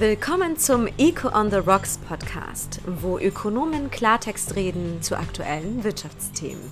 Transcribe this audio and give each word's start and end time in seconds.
Willkommen 0.00 0.56
zum 0.56 0.86
Eco 0.96 1.28
on 1.36 1.50
the 1.50 1.56
Rocks 1.56 1.98
Podcast, 1.98 2.80
wo 2.86 3.18
Ökonomen 3.18 3.90
Klartext 3.90 4.54
reden 4.54 5.02
zu 5.02 5.18
aktuellen 5.18 5.82
Wirtschaftsthemen. 5.82 6.62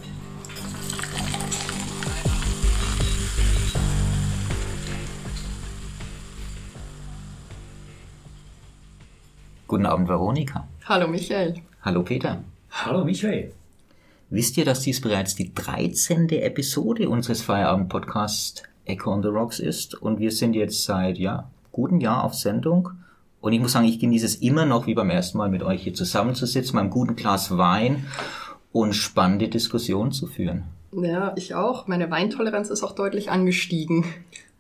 Guten 9.67 9.87
Abend, 9.87 10.09
Veronika. 10.09 10.69
Hallo, 10.85 11.09
Michael. 11.09 11.55
Hallo, 11.83 12.05
Peter. 12.05 12.45
Hallo, 12.71 13.05
Michael. 13.05 13.53
Wisst 14.31 14.57
ihr, 14.57 14.65
dass 14.65 14.83
dies 14.83 15.01
bereits 15.01 15.35
die 15.35 15.53
13. 15.53 16.29
Episode 16.29 17.09
unseres 17.09 17.43
Feierabend-Podcasts 17.43 18.63
Echo 18.85 19.13
on 19.13 19.23
the 19.23 19.29
Rocks 19.31 19.59
ist? 19.59 20.01
Und 20.01 20.21
wir 20.21 20.31
sind 20.31 20.55
jetzt 20.55 20.85
seit, 20.85 21.19
ja, 21.19 21.51
guten 21.73 22.01
Jahr 22.01 22.23
auf 22.23 22.35
Sendung. 22.35 22.91
Und 23.47 23.53
ich 23.53 23.61
muss 23.61 23.75
sagen, 23.75 23.87
ich 23.87 24.01
genieße 24.01 24.27
es 24.27 24.35
immer 24.35 24.67
noch, 24.67 24.89
wie 24.89 24.95
beim 24.95 25.09
ersten 25.09 25.39
Mal 25.39 25.49
mit 25.49 25.63
euch 25.63 25.81
hier 25.81 25.95
zusammenzusitzen, 25.95 26.75
mit 26.75 26.81
einem 26.81 26.91
guten 26.91 27.15
Glas 27.15 27.57
Wein 27.57 28.05
und 28.73 28.93
spannende 28.93 29.47
Diskussionen 29.47 30.11
zu 30.11 30.27
führen. 30.27 30.65
Ja, 30.91 31.33
ich 31.37 31.55
auch. 31.55 31.87
Meine 31.87 32.11
Weintoleranz 32.11 32.71
ist 32.71 32.83
auch 32.83 32.91
deutlich 32.91 33.31
angestiegen. 33.31 34.05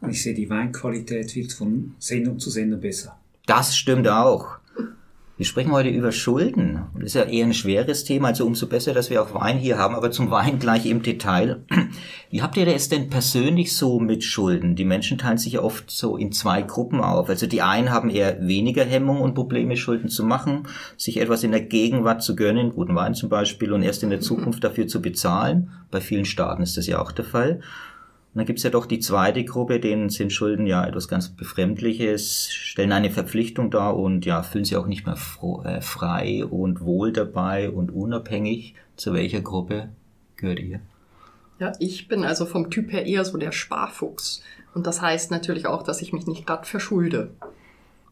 Und 0.00 0.10
ich 0.10 0.22
sehe, 0.22 0.34
die 0.34 0.48
Weinqualität 0.50 1.34
wird 1.34 1.52
von 1.52 1.96
Sendung 1.98 2.38
zu 2.38 2.48
Sendung 2.48 2.80
besser. 2.80 3.18
Das 3.46 3.76
stimmt 3.76 4.06
auch. 4.06 4.58
Wir 5.38 5.44
sprechen 5.44 5.72
heute 5.72 5.90
über 5.90 6.12
Schulden. 6.12 6.86
Das 6.94 7.08
ist 7.08 7.14
ja 7.14 7.24
eher 7.24 7.44
ein 7.44 7.52
schweres 7.52 8.04
Thema, 8.04 8.28
also 8.28 8.46
umso 8.46 8.68
besser, 8.68 8.94
dass 8.94 9.10
wir 9.10 9.22
auch 9.22 9.34
Wein 9.34 9.58
hier 9.58 9.76
haben, 9.76 9.94
aber 9.94 10.10
zum 10.10 10.30
Wein 10.30 10.58
gleich 10.58 10.86
im 10.86 11.02
Detail. 11.02 11.62
Wie 12.30 12.40
habt 12.40 12.56
ihr 12.56 12.66
es 12.68 12.88
denn 12.88 13.10
persönlich 13.10 13.76
so 13.76 14.00
mit 14.00 14.24
Schulden? 14.24 14.76
Die 14.76 14.86
Menschen 14.86 15.18
teilen 15.18 15.36
sich 15.36 15.52
ja 15.52 15.60
oft 15.60 15.90
so 15.90 16.16
in 16.16 16.32
zwei 16.32 16.62
Gruppen 16.62 17.02
auf. 17.02 17.28
Also 17.28 17.46
die 17.46 17.60
einen 17.60 17.90
haben 17.90 18.08
eher 18.08 18.46
weniger 18.48 18.84
Hemmung 18.84 19.20
und 19.20 19.34
Probleme, 19.34 19.76
Schulden 19.76 20.08
zu 20.08 20.24
machen, 20.24 20.68
sich 20.96 21.20
etwas 21.20 21.44
in 21.44 21.50
der 21.50 21.60
Gegenwart 21.60 22.22
zu 22.22 22.34
gönnen, 22.34 22.70
guten 22.70 22.94
Wein 22.94 23.14
zum 23.14 23.28
Beispiel, 23.28 23.74
und 23.74 23.82
erst 23.82 24.02
in 24.02 24.10
der 24.10 24.20
Zukunft 24.20 24.64
dafür 24.64 24.86
zu 24.86 25.02
bezahlen. 25.02 25.70
Bei 25.90 26.00
vielen 26.00 26.24
Staaten 26.24 26.62
ist 26.62 26.78
das 26.78 26.86
ja 26.86 26.98
auch 26.98 27.12
der 27.12 27.26
Fall. 27.26 27.60
Und 28.36 28.40
dann 28.40 28.46
gibt's 28.48 28.64
ja 28.64 28.68
doch 28.68 28.84
die 28.84 28.98
zweite 28.98 29.46
Gruppe, 29.46 29.80
denen 29.80 30.10
sind 30.10 30.30
Schulden 30.30 30.66
ja 30.66 30.86
etwas 30.86 31.08
ganz 31.08 31.30
Befremdliches, 31.30 32.52
stellen 32.52 32.92
eine 32.92 33.10
Verpflichtung 33.10 33.70
dar 33.70 33.96
und 33.96 34.26
ja, 34.26 34.42
fühlen 34.42 34.66
sich 34.66 34.76
auch 34.76 34.86
nicht 34.86 35.06
mehr 35.06 35.16
äh, 35.64 35.80
frei 35.80 36.44
und 36.44 36.82
wohl 36.82 37.14
dabei 37.14 37.70
und 37.70 37.90
unabhängig. 37.90 38.74
Zu 38.94 39.14
welcher 39.14 39.40
Gruppe 39.40 39.88
gehört 40.36 40.60
ihr? 40.60 40.80
Ja, 41.58 41.72
ich 41.78 42.08
bin 42.08 42.24
also 42.24 42.44
vom 42.44 42.68
Typ 42.68 42.92
her 42.92 43.06
eher 43.06 43.24
so 43.24 43.38
der 43.38 43.52
Sparfuchs. 43.52 44.42
Und 44.74 44.86
das 44.86 45.00
heißt 45.00 45.30
natürlich 45.30 45.66
auch, 45.66 45.82
dass 45.82 46.02
ich 46.02 46.12
mich 46.12 46.26
nicht 46.26 46.46
gerade 46.46 46.66
verschulde. 46.66 47.30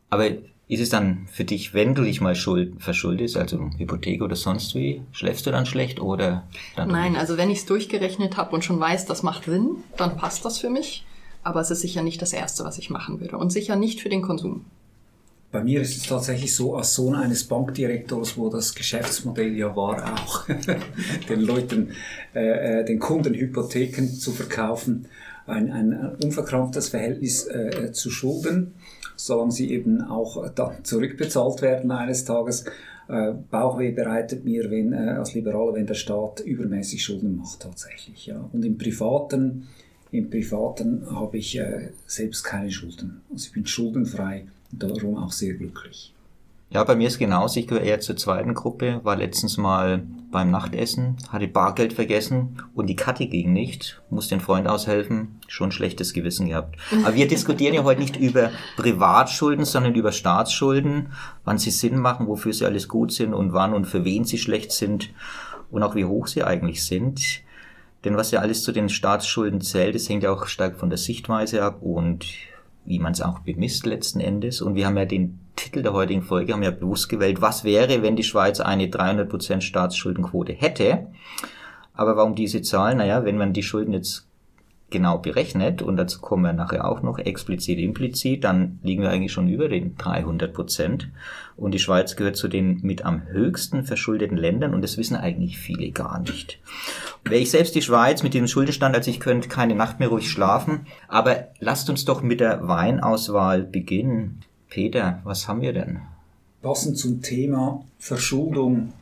Aber 0.08 0.30
ist 0.66 0.80
es 0.80 0.88
dann 0.88 1.26
für 1.30 1.44
dich, 1.44 1.74
wenn 1.74 1.94
du 1.94 2.02
dich 2.02 2.20
mal 2.20 2.34
schuld, 2.34 2.82
verschuldest, 2.82 3.36
also 3.36 3.70
Hypothek 3.76 4.22
oder 4.22 4.36
sonst 4.36 4.74
wie, 4.74 5.02
schläfst 5.12 5.46
du 5.46 5.50
dann 5.50 5.66
schlecht 5.66 6.00
oder? 6.00 6.44
Dann 6.74 6.88
Nein, 6.88 7.16
also 7.16 7.36
wenn 7.36 7.50
ich 7.50 7.58
es 7.58 7.66
durchgerechnet 7.66 8.36
habe 8.36 8.54
und 8.54 8.64
schon 8.64 8.80
weiß, 8.80 9.04
das 9.04 9.22
macht 9.22 9.44
Sinn, 9.44 9.76
dann 9.96 10.16
passt 10.16 10.44
das 10.44 10.58
für 10.58 10.70
mich. 10.70 11.04
Aber 11.42 11.60
es 11.60 11.70
ist 11.70 11.82
sicher 11.82 12.02
nicht 12.02 12.22
das 12.22 12.32
Erste, 12.32 12.64
was 12.64 12.78
ich 12.78 12.88
machen 12.88 13.20
würde 13.20 13.36
und 13.36 13.50
sicher 13.50 13.76
nicht 13.76 14.00
für 14.00 14.08
den 14.08 14.22
Konsum. 14.22 14.64
Bei 15.52 15.62
mir 15.62 15.82
ist 15.82 15.96
es 15.96 16.04
tatsächlich 16.04 16.56
so, 16.56 16.74
als 16.74 16.94
Sohn 16.94 17.14
eines 17.14 17.44
Bankdirektors, 17.44 18.36
wo 18.38 18.48
das 18.48 18.74
Geschäftsmodell 18.74 19.54
ja 19.54 19.76
war, 19.76 20.14
auch 20.14 20.46
den 21.28 21.40
Leuten, 21.42 21.90
äh, 22.34 22.80
äh, 22.80 22.84
den 22.84 22.98
Kunden 22.98 23.34
Hypotheken 23.34 24.08
zu 24.08 24.32
verkaufen, 24.32 25.06
ein, 25.46 25.70
ein 25.70 26.16
unverkrampftes 26.24 26.88
Verhältnis 26.88 27.46
äh, 27.46 27.92
zu 27.92 28.10
Schulden 28.10 28.72
solange 29.16 29.52
sie 29.52 29.70
eben 29.70 30.02
auch 30.02 30.48
dann 30.50 30.84
zurückbezahlt 30.84 31.62
werden 31.62 31.90
eines 31.90 32.24
Tages. 32.24 32.64
Äh, 33.08 33.32
Bauchweh 33.50 33.90
bereitet 33.90 34.44
mir, 34.44 34.70
wenn 34.70 34.92
äh, 34.92 35.10
als 35.18 35.34
Liberaler, 35.34 35.74
wenn 35.74 35.86
der 35.86 35.94
Staat 35.94 36.40
übermäßig 36.40 37.04
Schulden 37.04 37.36
macht 37.36 37.60
tatsächlich. 37.60 38.26
Ja. 38.26 38.48
Und 38.52 38.64
im 38.64 38.78
Privaten, 38.78 39.68
im 40.10 40.30
Privaten 40.30 41.04
habe 41.10 41.36
ich 41.36 41.58
äh, 41.58 41.90
selbst 42.06 42.44
keine 42.44 42.70
Schulden. 42.70 43.20
Also 43.30 43.46
ich 43.46 43.52
bin 43.52 43.66
schuldenfrei 43.66 44.46
und 44.72 44.82
darum 44.82 45.16
auch 45.16 45.32
sehr 45.32 45.54
glücklich. 45.54 46.13
Ja, 46.70 46.82
bei 46.82 46.96
mir 46.96 47.06
ist 47.06 47.18
genauso. 47.18 47.60
Ich 47.60 47.68
gehöre 47.68 47.84
eher 47.84 48.00
zur 48.00 48.16
zweiten 48.16 48.52
Gruppe. 48.52 49.00
War 49.04 49.16
letztens 49.16 49.56
mal 49.56 50.02
beim 50.32 50.50
Nachtessen, 50.50 51.16
hatte 51.28 51.46
Bargeld 51.46 51.92
vergessen 51.92 52.60
und 52.74 52.88
die 52.88 52.96
Karte 52.96 53.26
ging 53.26 53.52
nicht. 53.52 54.02
Muss 54.10 54.26
den 54.26 54.40
Freund 54.40 54.66
aushelfen. 54.66 55.38
Schon 55.46 55.70
schlechtes 55.70 56.12
Gewissen 56.12 56.48
gehabt. 56.48 56.76
Aber 57.04 57.14
wir 57.14 57.28
diskutieren 57.28 57.74
ja 57.74 57.84
heute 57.84 58.00
nicht 58.00 58.16
über 58.16 58.50
Privatschulden, 58.76 59.64
sondern 59.64 59.94
über 59.94 60.10
Staatsschulden, 60.10 61.12
wann 61.44 61.58
sie 61.58 61.70
Sinn 61.70 61.98
machen, 61.98 62.26
wofür 62.26 62.52
sie 62.52 62.64
alles 62.64 62.88
gut 62.88 63.12
sind 63.12 63.34
und 63.34 63.52
wann 63.52 63.72
und 63.72 63.84
für 63.84 64.04
wen 64.04 64.24
sie 64.24 64.38
schlecht 64.38 64.72
sind 64.72 65.10
und 65.70 65.84
auch 65.84 65.94
wie 65.94 66.04
hoch 66.04 66.26
sie 66.26 66.42
eigentlich 66.42 66.84
sind. 66.84 67.42
Denn 68.04 68.16
was 68.16 68.32
ja 68.32 68.40
alles 68.40 68.64
zu 68.64 68.72
den 68.72 68.88
Staatsschulden 68.88 69.60
zählt, 69.60 69.94
das 69.94 70.08
hängt 70.08 70.24
ja 70.24 70.32
auch 70.32 70.46
stark 70.46 70.76
von 70.76 70.90
der 70.90 70.98
Sichtweise 70.98 71.62
ab 71.62 71.80
und 71.80 72.26
wie 72.84 72.98
man 72.98 73.12
es 73.12 73.22
auch 73.22 73.40
bemisst 73.40 73.86
letzten 73.86 74.20
Endes. 74.20 74.60
Und 74.60 74.74
wir 74.74 74.86
haben 74.86 74.96
ja 74.96 75.04
den 75.04 75.38
Titel 75.56 75.82
der 75.82 75.92
heutigen 75.92 76.22
Folge, 76.22 76.52
haben 76.52 76.62
ja 76.62 76.70
bewusst 76.70 77.08
gewählt, 77.08 77.40
was 77.40 77.64
wäre, 77.64 78.02
wenn 78.02 78.16
die 78.16 78.24
Schweiz 78.24 78.60
eine 78.60 78.86
300% 78.86 79.60
Staatsschuldenquote 79.60 80.52
hätte. 80.52 81.06
Aber 81.94 82.16
warum 82.16 82.34
diese 82.34 82.62
Zahlen? 82.62 82.98
Naja, 82.98 83.24
wenn 83.24 83.38
man 83.38 83.52
die 83.52 83.62
Schulden 83.62 83.92
jetzt 83.92 84.23
genau 84.94 85.18
berechnet, 85.18 85.82
und 85.82 85.96
dazu 85.96 86.20
kommen 86.20 86.44
wir 86.44 86.52
nachher 86.52 86.88
auch 86.88 87.02
noch 87.02 87.18
explizit, 87.18 87.78
implizit, 87.78 88.44
dann 88.44 88.78
liegen 88.82 89.02
wir 89.02 89.10
eigentlich 89.10 89.32
schon 89.32 89.48
über 89.48 89.68
den 89.68 89.96
300 89.98 90.54
Prozent. 90.54 91.10
Und 91.56 91.72
die 91.72 91.78
Schweiz 91.78 92.16
gehört 92.16 92.36
zu 92.36 92.48
den 92.48 92.80
mit 92.82 93.04
am 93.04 93.26
höchsten 93.26 93.84
verschuldeten 93.84 94.38
Ländern 94.38 94.72
und 94.72 94.82
das 94.82 94.96
wissen 94.96 95.16
eigentlich 95.16 95.58
viele 95.58 95.90
gar 95.90 96.20
nicht. 96.20 96.60
Wäre 97.24 97.40
ich 97.40 97.50
selbst 97.50 97.74
die 97.74 97.82
Schweiz 97.82 98.22
mit 98.22 98.34
diesem 98.34 98.48
Schuldenstand, 98.48 98.94
als 98.94 99.08
ich 99.08 99.20
könnte 99.20 99.48
keine 99.48 99.74
Nacht 99.74 99.98
mehr 99.98 100.08
ruhig 100.08 100.30
schlafen. 100.30 100.86
Aber 101.08 101.48
lasst 101.58 101.90
uns 101.90 102.04
doch 102.04 102.22
mit 102.22 102.40
der 102.40 102.66
Weinauswahl 102.68 103.62
beginnen. 103.64 104.40
Peter, 104.70 105.20
was 105.24 105.48
haben 105.48 105.60
wir 105.60 105.72
denn? 105.72 106.00
Passend 106.62 106.96
zum 106.96 107.20
Thema 107.20 107.84
Verschuldung 107.98 108.92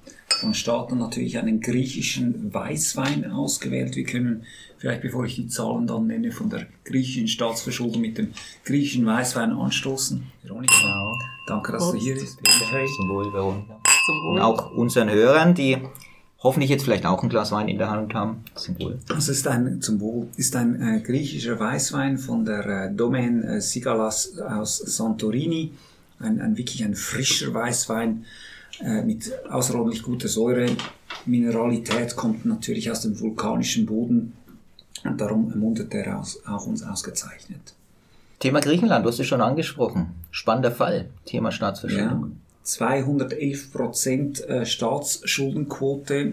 von 0.42 0.54
Staaten 0.54 0.98
natürlich 0.98 1.38
einen 1.38 1.60
griechischen 1.60 2.52
Weißwein 2.52 3.30
ausgewählt. 3.30 3.94
Wir 3.94 4.04
können 4.04 4.44
vielleicht, 4.76 5.00
bevor 5.00 5.24
ich 5.24 5.36
die 5.36 5.46
Zahlen 5.46 5.86
dann 5.86 6.08
nenne, 6.08 6.32
von 6.32 6.50
der 6.50 6.66
griechischen 6.84 7.28
Staatsverschuldung 7.28 8.00
mit 8.00 8.18
dem 8.18 8.32
griechischen 8.64 9.06
Weißwein 9.06 9.52
anstoßen. 9.52 10.26
Veronika, 10.42 10.74
genau. 10.82 11.18
danke, 11.46 11.72
dass 11.72 11.82
Prost. 11.84 11.94
du 11.94 12.00
hier 12.00 12.14
bist. 12.14 12.38
Zum 12.96 13.08
Wohl, 13.08 13.32
Veronika. 13.32 13.80
Zum 14.04 14.14
Wohl. 14.16 14.34
Und 14.34 14.40
auch 14.40 14.72
unseren 14.72 15.10
Hörern, 15.10 15.54
die 15.54 15.78
hoffentlich 16.40 16.70
jetzt 16.70 16.82
vielleicht 16.82 17.06
auch 17.06 17.22
ein 17.22 17.28
Glas 17.28 17.52
Wein 17.52 17.68
in 17.68 17.78
der 17.78 17.90
Hand 17.90 18.12
haben. 18.12 18.42
Zum 18.56 18.80
Wohl. 18.80 18.98
Das 19.06 19.28
ist 19.28 19.46
ein, 19.46 19.80
zum 19.80 20.00
Wohl, 20.00 20.26
ist 20.36 20.56
ein 20.56 20.82
äh, 20.82 21.00
griechischer 21.00 21.60
Weißwein 21.60 22.18
von 22.18 22.44
der 22.44 22.66
äh, 22.66 22.92
Domain 22.92 23.44
äh, 23.44 23.60
Sigalas 23.60 24.36
aus 24.40 24.78
Santorini. 24.78 25.72
Ein, 26.18 26.40
ein 26.40 26.56
wirklich 26.56 26.84
ein 26.84 26.96
frischer 26.96 27.54
Weißwein 27.54 28.24
äh, 28.80 29.02
mit 29.02 29.30
außerordentlich 29.48 30.02
guter 30.02 30.28
Säure. 30.28 30.66
Mineralität 31.26 32.16
kommt 32.16 32.44
natürlich 32.44 32.90
aus 32.90 33.02
dem 33.02 33.18
vulkanischen 33.18 33.86
Boden 33.86 34.32
und 35.04 35.20
darum 35.20 35.52
mundet 35.58 35.94
er 35.94 36.18
aus, 36.18 36.40
auch 36.46 36.66
uns 36.66 36.82
ausgezeichnet. 36.82 37.74
Thema 38.38 38.60
Griechenland, 38.60 39.04
du 39.04 39.08
hast 39.08 39.20
es 39.20 39.26
schon 39.26 39.40
angesprochen. 39.40 40.08
Spannender 40.30 40.72
Fall, 40.72 41.08
Thema 41.24 41.52
Staatsverschuldung. 41.52 42.22
Ja, 42.22 42.30
211 42.64 43.72
Prozent 43.72 44.48
äh, 44.48 44.64
Staatsschuldenquote, 44.66 46.32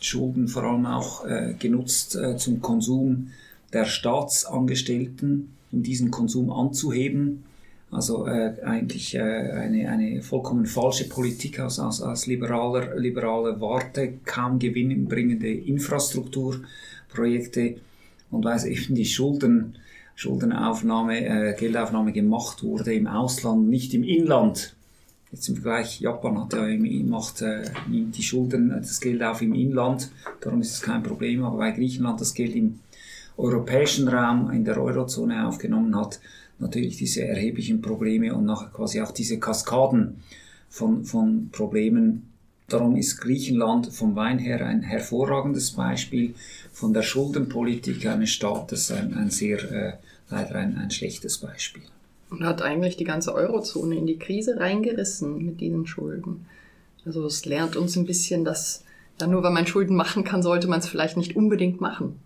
Schulden 0.00 0.48
vor 0.48 0.64
allem 0.64 0.86
auch 0.86 1.24
äh, 1.24 1.54
genutzt 1.58 2.16
äh, 2.16 2.36
zum 2.36 2.60
Konsum 2.60 3.30
der 3.72 3.84
Staatsangestellten, 3.84 5.56
um 5.72 5.82
diesen 5.82 6.10
Konsum 6.10 6.50
anzuheben. 6.50 7.44
Also 7.90 8.26
äh, 8.26 8.54
eigentlich 8.64 9.14
äh, 9.14 9.20
eine, 9.20 9.88
eine 9.88 10.20
vollkommen 10.20 10.66
falsche 10.66 11.08
Politik 11.08 11.60
aus, 11.60 11.78
aus, 11.78 12.02
aus 12.02 12.26
liberaler, 12.26 12.96
liberaler 12.96 13.60
Warte, 13.60 14.14
kaum 14.24 14.58
gewinnbringende 14.58 15.48
Infrastrukturprojekte 15.48 17.76
und 18.30 18.44
weil 18.44 18.66
eben 18.66 18.96
die 18.96 19.04
Schulden, 19.04 19.76
Schuldenaufnahme, 20.16 21.26
äh, 21.26 21.54
Geldaufnahme 21.56 22.12
gemacht 22.12 22.64
wurde 22.64 22.94
im 22.94 23.06
Ausland, 23.06 23.68
nicht 23.68 23.94
im 23.94 24.02
Inland. 24.02 24.74
Jetzt 25.30 25.48
im 25.48 25.56
Vergleich, 25.56 26.00
Japan 26.00 26.40
hat 26.40 26.54
ja 26.54 26.66
macht, 27.04 27.42
äh, 27.42 27.64
nimmt 27.88 28.16
die 28.16 28.22
Schulden, 28.22 28.70
das 28.70 29.00
Geld 29.00 29.22
auf 29.22 29.42
im 29.42 29.54
Inland, 29.54 30.10
darum 30.40 30.60
ist 30.60 30.72
es 30.72 30.82
kein 30.82 31.02
Problem, 31.02 31.44
aber 31.44 31.58
weil 31.58 31.74
Griechenland 31.74 32.20
das 32.20 32.34
Geld 32.34 32.56
im 32.56 32.80
europäischen 33.36 34.08
Raum, 34.08 34.50
in 34.50 34.64
der 34.64 34.80
Eurozone 34.80 35.46
aufgenommen 35.46 35.94
hat, 35.94 36.20
natürlich 36.58 36.96
diese 36.96 37.24
erheblichen 37.24 37.82
Probleme 37.82 38.34
und 38.34 38.44
nachher 38.44 38.70
quasi 38.70 39.00
auch 39.00 39.10
diese 39.10 39.38
Kaskaden 39.38 40.22
von, 40.68 41.04
von 41.04 41.50
Problemen. 41.50 42.30
Darum 42.68 42.96
ist 42.96 43.18
Griechenland 43.20 43.92
vom 43.92 44.16
Wein 44.16 44.38
her 44.38 44.66
ein 44.66 44.82
hervorragendes 44.82 45.72
Beispiel, 45.72 46.34
von 46.72 46.92
der 46.92 47.02
Schuldenpolitik 47.02 48.06
eines 48.06 48.30
Staates 48.30 48.90
ein, 48.90 49.14
ein 49.14 49.30
sehr, 49.30 49.70
äh, 49.70 49.92
leider 50.30 50.56
ein, 50.56 50.76
ein 50.76 50.90
schlechtes 50.90 51.38
Beispiel. 51.38 51.82
Und 52.30 52.42
hat 52.42 52.62
eigentlich 52.62 52.96
die 52.96 53.04
ganze 53.04 53.34
Eurozone 53.34 53.96
in 53.96 54.06
die 54.06 54.18
Krise 54.18 54.58
reingerissen 54.58 55.46
mit 55.46 55.60
diesen 55.60 55.86
Schulden. 55.86 56.46
Also 57.04 57.24
es 57.26 57.44
lernt 57.44 57.76
uns 57.76 57.94
ein 57.96 58.04
bisschen, 58.04 58.44
dass 58.44 58.82
dann 59.16 59.30
nur 59.30 59.44
weil 59.44 59.52
man 59.52 59.66
Schulden 59.66 59.96
machen 59.96 60.24
kann, 60.24 60.42
sollte 60.42 60.66
man 60.66 60.80
es 60.80 60.88
vielleicht 60.88 61.16
nicht 61.16 61.36
unbedingt 61.36 61.80
machen. 61.80 62.18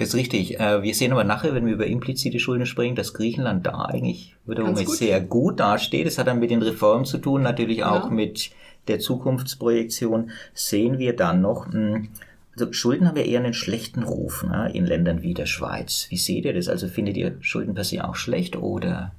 Das 0.00 0.08
ist 0.08 0.14
richtig. 0.14 0.58
Äh, 0.58 0.82
wir 0.82 0.94
sehen 0.94 1.12
aber 1.12 1.24
nachher, 1.24 1.54
wenn 1.54 1.66
wir 1.66 1.74
über 1.74 1.86
implizite 1.86 2.40
Schulden 2.40 2.64
sprechen, 2.64 2.96
dass 2.96 3.12
Griechenland 3.12 3.66
da 3.66 3.84
eigentlich 3.84 4.34
wiederum 4.46 4.74
gut. 4.74 4.96
sehr 4.96 5.20
gut 5.20 5.60
dasteht. 5.60 6.06
Das 6.06 6.16
hat 6.16 6.26
dann 6.26 6.38
mit 6.38 6.50
den 6.50 6.62
Reformen 6.62 7.04
zu 7.04 7.18
tun, 7.18 7.42
natürlich 7.42 7.84
auch 7.84 8.04
ja. 8.04 8.10
mit 8.10 8.50
der 8.88 8.98
Zukunftsprojektion. 8.98 10.30
Sehen 10.54 10.98
wir 10.98 11.14
dann 11.14 11.42
noch, 11.42 11.70
hm, 11.70 12.08
also 12.52 12.72
Schulden 12.72 13.08
haben 13.08 13.16
ja 13.18 13.24
eher 13.24 13.40
einen 13.40 13.52
schlechten 13.52 14.02
Ruf 14.02 14.42
ne, 14.42 14.70
in 14.72 14.86
Ländern 14.86 15.20
wie 15.20 15.34
der 15.34 15.44
Schweiz. 15.44 16.06
Wie 16.08 16.16
seht 16.16 16.46
ihr 16.46 16.54
das? 16.54 16.68
Also 16.68 16.88
findet 16.88 17.18
ihr 17.18 17.36
Schulden 17.40 17.74
per 17.74 17.84
se 17.84 18.02
auch 18.02 18.16
schlecht 18.16 18.56
oder 18.56 19.12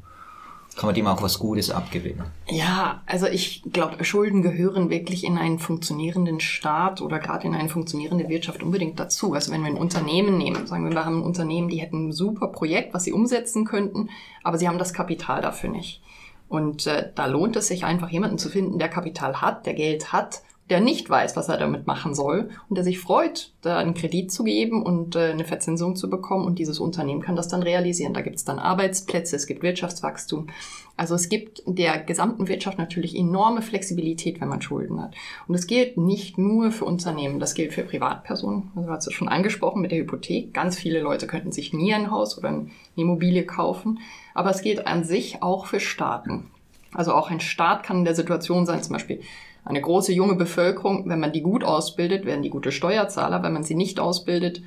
kann 0.81 0.87
man 0.87 0.95
dem 0.95 1.05
auch 1.05 1.21
was 1.21 1.37
Gutes 1.37 1.69
abgewinnen. 1.69 2.23
Ja, 2.49 3.03
also 3.05 3.27
ich 3.27 3.61
glaube, 3.71 4.03
Schulden 4.03 4.41
gehören 4.41 4.89
wirklich 4.89 5.23
in 5.23 5.37
einen 5.37 5.59
funktionierenden 5.59 6.39
Staat 6.39 7.01
oder 7.01 7.19
gerade 7.19 7.45
in 7.45 7.53
eine 7.53 7.69
funktionierende 7.69 8.27
Wirtschaft 8.29 8.63
unbedingt 8.63 8.99
dazu. 8.99 9.35
Also 9.35 9.51
wenn 9.51 9.61
wir 9.61 9.67
ein 9.67 9.77
Unternehmen 9.77 10.39
nehmen, 10.39 10.65
sagen 10.65 10.83
wir, 10.83 10.91
wir 10.91 11.05
haben 11.05 11.19
ein 11.19 11.23
Unternehmen, 11.23 11.69
die 11.69 11.77
hätten 11.77 12.07
ein 12.07 12.11
super 12.11 12.47
Projekt, 12.47 12.95
was 12.95 13.03
sie 13.03 13.13
umsetzen 13.13 13.63
könnten, 13.63 14.09
aber 14.41 14.57
sie 14.57 14.67
haben 14.67 14.79
das 14.79 14.91
Kapital 14.91 15.43
dafür 15.43 15.69
nicht. 15.69 16.01
Und 16.49 16.87
äh, 16.87 17.11
da 17.13 17.27
lohnt 17.27 17.55
es 17.57 17.67
sich 17.67 17.85
einfach, 17.85 18.09
jemanden 18.09 18.39
zu 18.39 18.49
finden, 18.49 18.79
der 18.79 18.89
Kapital 18.89 19.39
hat, 19.39 19.67
der 19.67 19.75
Geld 19.75 20.11
hat 20.11 20.41
der 20.71 20.79
nicht 20.79 21.09
weiß, 21.09 21.35
was 21.35 21.49
er 21.49 21.57
damit 21.57 21.85
machen 21.85 22.15
soll 22.15 22.49
und 22.69 22.77
der 22.77 22.85
sich 22.85 22.97
freut, 22.97 23.51
da 23.61 23.77
einen 23.77 23.93
Kredit 23.93 24.31
zu 24.31 24.45
geben 24.45 24.83
und 24.83 25.17
äh, 25.17 25.31
eine 25.31 25.43
Verzinsung 25.43 25.97
zu 25.97 26.09
bekommen 26.09 26.45
und 26.45 26.59
dieses 26.59 26.79
Unternehmen 26.79 27.21
kann 27.21 27.35
das 27.35 27.49
dann 27.49 27.61
realisieren. 27.61 28.13
Da 28.13 28.21
gibt 28.21 28.37
es 28.37 28.45
dann 28.45 28.57
Arbeitsplätze, 28.57 29.35
es 29.35 29.47
gibt 29.47 29.63
Wirtschaftswachstum. 29.63 30.47
Also 30.95 31.13
es 31.13 31.27
gibt 31.27 31.61
der 31.65 31.99
gesamten 31.99 32.47
Wirtschaft 32.47 32.77
natürlich 32.77 33.17
enorme 33.17 33.61
Flexibilität, 33.61 34.39
wenn 34.39 34.47
man 34.47 34.61
Schulden 34.61 35.01
hat. 35.01 35.13
Und 35.45 35.55
es 35.55 35.67
gilt 35.67 35.97
nicht 35.97 36.37
nur 36.37 36.71
für 36.71 36.85
Unternehmen, 36.85 37.41
das 37.41 37.53
gilt 37.53 37.73
für 37.73 37.83
Privatpersonen. 37.83 38.71
Also 38.73 38.89
hast 38.91 39.07
du 39.07 39.11
schon 39.11 39.27
angesprochen 39.27 39.81
mit 39.81 39.91
der 39.91 39.99
Hypothek. 39.99 40.53
Ganz 40.53 40.77
viele 40.77 41.01
Leute 41.01 41.27
könnten 41.27 41.51
sich 41.51 41.73
nie 41.73 41.93
ein 41.93 42.11
Haus 42.11 42.37
oder 42.37 42.47
eine 42.47 42.69
Immobilie 42.95 43.45
kaufen. 43.45 43.99
Aber 44.33 44.51
es 44.51 44.61
gilt 44.61 44.87
an 44.87 45.03
sich 45.03 45.43
auch 45.43 45.65
für 45.65 45.81
Staaten. 45.81 46.49
Also 46.93 47.13
auch 47.13 47.29
ein 47.29 47.41
Staat 47.41 47.83
kann 47.83 47.99
in 47.99 48.05
der 48.05 48.15
Situation 48.15 48.65
sein, 48.65 48.81
zum 48.83 48.93
Beispiel 48.93 49.21
eine 49.63 49.81
große 49.81 50.13
junge 50.13 50.35
Bevölkerung, 50.35 51.07
wenn 51.07 51.19
man 51.19 51.31
die 51.31 51.41
gut 51.41 51.63
ausbildet, 51.63 52.25
werden 52.25 52.41
die 52.41 52.49
gute 52.49 52.71
Steuerzahler. 52.71 53.43
Wenn 53.43 53.53
man 53.53 53.63
sie 53.63 53.75
nicht 53.75 53.99
ausbildet, 53.99 54.61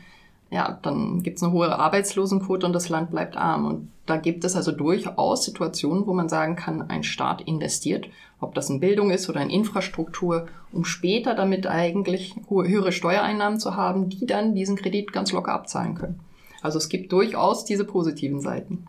ja, 0.50 0.78
dann 0.82 1.22
gibt 1.22 1.38
es 1.38 1.42
eine 1.42 1.52
hohe 1.52 1.76
Arbeitslosenquote 1.76 2.66
und 2.66 2.72
das 2.72 2.88
Land 2.88 3.10
bleibt 3.10 3.36
arm. 3.36 3.66
Und 3.66 3.88
da 4.06 4.16
gibt 4.16 4.44
es 4.44 4.54
also 4.54 4.70
durchaus 4.70 5.44
Situationen, 5.44 6.06
wo 6.06 6.14
man 6.14 6.28
sagen 6.28 6.54
kann, 6.54 6.88
ein 6.90 7.02
Staat 7.02 7.40
investiert, 7.42 8.06
ob 8.40 8.54
das 8.54 8.70
in 8.70 8.78
Bildung 8.78 9.10
ist 9.10 9.28
oder 9.28 9.40
in 9.40 9.50
Infrastruktur, 9.50 10.46
um 10.72 10.84
später 10.84 11.34
damit 11.34 11.66
eigentlich 11.66 12.36
höhere 12.48 12.92
Steuereinnahmen 12.92 13.58
zu 13.58 13.74
haben, 13.74 14.10
die 14.10 14.26
dann 14.26 14.54
diesen 14.54 14.76
Kredit 14.76 15.12
ganz 15.12 15.32
locker 15.32 15.52
abzahlen 15.52 15.94
können. 15.94 16.20
Also 16.62 16.78
es 16.78 16.88
gibt 16.88 17.10
durchaus 17.10 17.64
diese 17.64 17.84
positiven 17.84 18.40
Seiten 18.40 18.86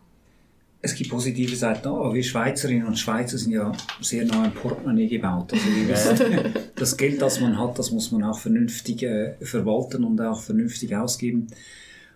es 0.82 0.94
gibt 0.94 1.10
positive 1.10 1.56
Seiten, 1.56 1.88
aber 1.88 2.14
wir 2.14 2.22
Schweizerinnen 2.22 2.86
und 2.86 2.98
Schweizer 2.98 3.38
sind 3.38 3.52
ja 3.52 3.72
sehr 4.00 4.24
nah 4.24 4.44
im 4.44 4.52
Portemonnaie 4.52 5.08
gebaut. 5.08 5.52
Also 5.52 5.66
wir 5.66 5.88
wissen, 5.88 6.52
das 6.76 6.96
Geld, 6.96 7.20
das 7.20 7.40
man 7.40 7.58
hat, 7.58 7.78
das 7.78 7.90
muss 7.90 8.12
man 8.12 8.22
auch 8.22 8.38
vernünftig 8.38 9.02
äh, 9.02 9.34
verwalten 9.40 10.04
und 10.04 10.20
auch 10.20 10.40
vernünftig 10.40 10.94
ausgeben. 10.94 11.48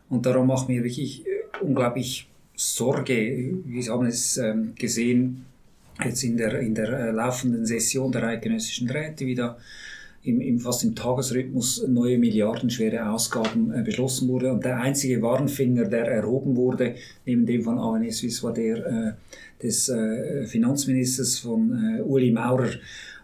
Und 0.09 0.27
darum 0.27 0.47
macht 0.47 0.69
mir 0.69 0.85
wirklich 0.85 1.27
äh, 1.27 1.65
unglaublich 1.65 2.29
Sorge. 2.55 3.55
Wir 3.65 3.93
haben 3.93 4.07
es 4.07 4.37
ähm, 4.37 4.75
gesehen, 4.77 5.47
jetzt 6.05 6.23
in 6.23 6.37
der, 6.37 6.61
in 6.61 6.75
der 6.75 6.89
äh, 6.89 7.11
laufenden 7.11 7.65
Session 7.67 8.13
der 8.13 8.25
eidgenössischen 8.25 8.91
Räte 8.91 9.27
wieder 9.27 9.59
im, 10.23 10.41
im, 10.41 10.59
fast 10.59 10.85
im 10.85 10.95
Tagesrhythmus 10.95 11.87
neue 11.89 12.19
milliardenschwere 12.19 13.11
Ausgaben 13.11 13.73
äh, 13.73 13.83
beschlossen 13.83 14.29
wurde. 14.29 14.53
Und 14.53 14.65
der 14.65 14.79
einzige 14.79 15.23
Warnfinger, 15.23 15.85
der 15.85 16.07
erhoben 16.07 16.57
wurde, 16.57 16.95
neben 17.25 17.47
dem 17.47 17.63
von 17.63 17.79
AWS 17.79 18.19
Suisse, 18.19 18.43
war 18.43 18.53
der 18.53 18.87
äh, 18.87 19.13
des 19.63 19.89
äh, 19.89 20.47
Finanzministers 20.47 21.39
von 21.39 21.99
äh, 21.99 22.03
Uli 22.03 22.31
Maurer. 22.31 22.71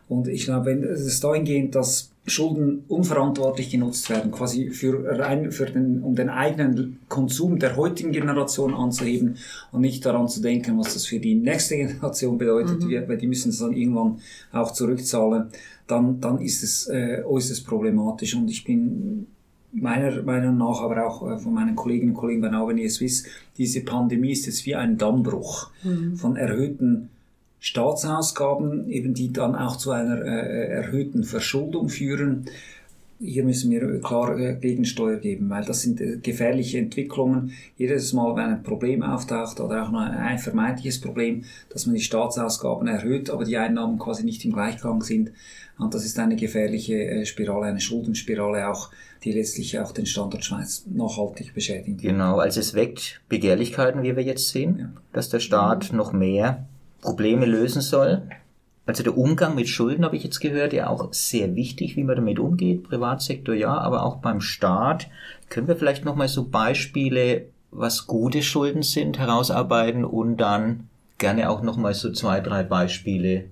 Und 0.08 0.28
ich 0.28 0.44
glaube, 0.44 0.66
wenn 0.66 0.84
es 0.84 1.20
dahin 1.20 1.44
geht, 1.44 1.74
dass 1.74 2.10
Schulden 2.28 2.84
unverantwortlich 2.88 3.70
genutzt 3.70 4.10
werden, 4.10 4.32
quasi 4.32 4.70
für, 4.70 5.04
rein, 5.18 5.52
für 5.52 5.66
den, 5.66 6.02
um 6.02 6.16
den 6.16 6.28
eigenen 6.28 6.98
Konsum 7.08 7.58
der 7.58 7.76
heutigen 7.76 8.12
Generation 8.12 8.74
anzuheben 8.74 9.36
und 9.70 9.80
nicht 9.80 10.04
daran 10.04 10.28
zu 10.28 10.40
denken, 10.42 10.78
was 10.78 10.94
das 10.94 11.06
für 11.06 11.20
die 11.20 11.36
nächste 11.36 11.76
Generation 11.76 12.38
bedeutet, 12.38 12.82
mhm. 12.82 13.08
weil 13.08 13.18
die 13.18 13.28
müssen 13.28 13.50
es 13.50 13.58
dann 13.58 13.72
irgendwann 13.72 14.18
auch 14.52 14.72
zurückzahlen 14.72 15.50
dann, 15.86 16.20
dann 16.20 16.40
ist 16.40 16.62
es 16.62 16.88
äh, 16.88 17.22
äußerst 17.24 17.66
problematisch. 17.66 18.34
Und 18.34 18.50
ich 18.50 18.64
bin 18.64 19.26
meiner 19.72 20.22
Meinung 20.22 20.58
nach, 20.58 20.80
aber 20.80 21.06
auch 21.06 21.30
äh, 21.30 21.38
von 21.38 21.54
meinen 21.54 21.76
Kolleginnen 21.76 22.10
und 22.10 22.16
Kollegen 22.16 22.40
bei 22.40 22.50
Avenir 22.50 22.90
Swiss, 22.90 23.24
diese 23.56 23.82
Pandemie 23.82 24.32
ist 24.32 24.46
jetzt 24.46 24.66
wie 24.66 24.74
ein 24.74 24.98
Dammbruch 24.98 25.70
mhm. 25.82 26.16
von 26.16 26.36
erhöhten 26.36 27.10
Staatsausgaben, 27.66 28.88
eben 28.88 29.12
die 29.12 29.32
dann 29.32 29.56
auch 29.56 29.76
zu 29.76 29.90
einer 29.90 30.22
äh, 30.22 30.68
erhöhten 30.68 31.24
Verschuldung 31.24 31.88
führen 31.88 32.46
hier 33.18 33.44
müssen 33.44 33.70
wir 33.70 34.00
klar 34.00 34.38
äh, 34.38 34.56
Gegensteuer 34.56 35.16
geben, 35.16 35.48
weil 35.48 35.64
das 35.64 35.82
sind 35.82 36.00
äh, 36.00 36.18
gefährliche 36.18 36.78
Entwicklungen. 36.78 37.52
Jedes 37.76 38.12
Mal, 38.12 38.36
wenn 38.36 38.50
ein 38.50 38.62
Problem 38.62 39.02
auftaucht 39.02 39.60
oder 39.60 39.84
auch 39.84 39.92
ein 39.92 40.38
vermeintliches 40.38 41.00
Problem, 41.00 41.44
dass 41.70 41.86
man 41.86 41.94
die 41.94 42.02
Staatsausgaben 42.02 42.86
erhöht, 42.88 43.30
aber 43.30 43.44
die 43.44 43.56
Einnahmen 43.56 43.98
quasi 43.98 44.24
nicht 44.24 44.44
im 44.44 44.52
Gleichklang 44.52 45.02
sind. 45.02 45.32
Und 45.78 45.94
das 45.94 46.04
ist 46.04 46.18
eine 46.18 46.36
gefährliche 46.36 46.94
äh, 46.94 47.24
Spirale, 47.24 47.66
eine 47.66 47.80
Schuldenspirale 47.80 48.68
auch, 48.68 48.90
die 49.24 49.32
letztlich 49.32 49.78
auch 49.78 49.92
den 49.92 50.06
Standort 50.06 50.44
Schweiz 50.44 50.84
nachhaltig 50.86 51.54
beschädigt. 51.54 52.02
Genau, 52.02 52.38
also 52.38 52.60
es 52.60 52.74
weckt 52.74 53.20
Begehrlichkeiten, 53.28 54.02
wie 54.02 54.14
wir 54.14 54.22
jetzt 54.22 54.48
sehen, 54.50 54.76
ja. 54.78 54.88
dass 55.12 55.30
der 55.30 55.40
Staat 55.40 55.92
noch 55.92 56.12
mehr 56.12 56.66
Probleme 57.00 57.46
lösen 57.46 57.82
soll. 57.82 58.22
Also 58.86 59.02
der 59.02 59.18
Umgang 59.18 59.56
mit 59.56 59.68
Schulden 59.68 60.04
habe 60.04 60.16
ich 60.16 60.22
jetzt 60.22 60.38
gehört, 60.38 60.72
ja 60.72 60.88
auch 60.88 61.12
sehr 61.12 61.56
wichtig, 61.56 61.96
wie 61.96 62.04
man 62.04 62.16
damit 62.16 62.38
umgeht. 62.38 62.84
Privatsektor 62.84 63.54
ja, 63.54 63.76
aber 63.76 64.04
auch 64.04 64.16
beim 64.16 64.40
Staat. 64.40 65.08
Können 65.48 65.66
wir 65.66 65.76
vielleicht 65.76 66.04
nochmal 66.04 66.28
so 66.28 66.44
Beispiele, 66.44 67.46
was 67.72 68.06
gute 68.06 68.42
Schulden 68.42 68.82
sind, 68.82 69.18
herausarbeiten 69.18 70.04
und 70.04 70.36
dann 70.36 70.88
gerne 71.18 71.50
auch 71.50 71.62
nochmal 71.62 71.94
so 71.94 72.12
zwei, 72.12 72.40
drei 72.40 72.62
Beispiele, 72.62 73.46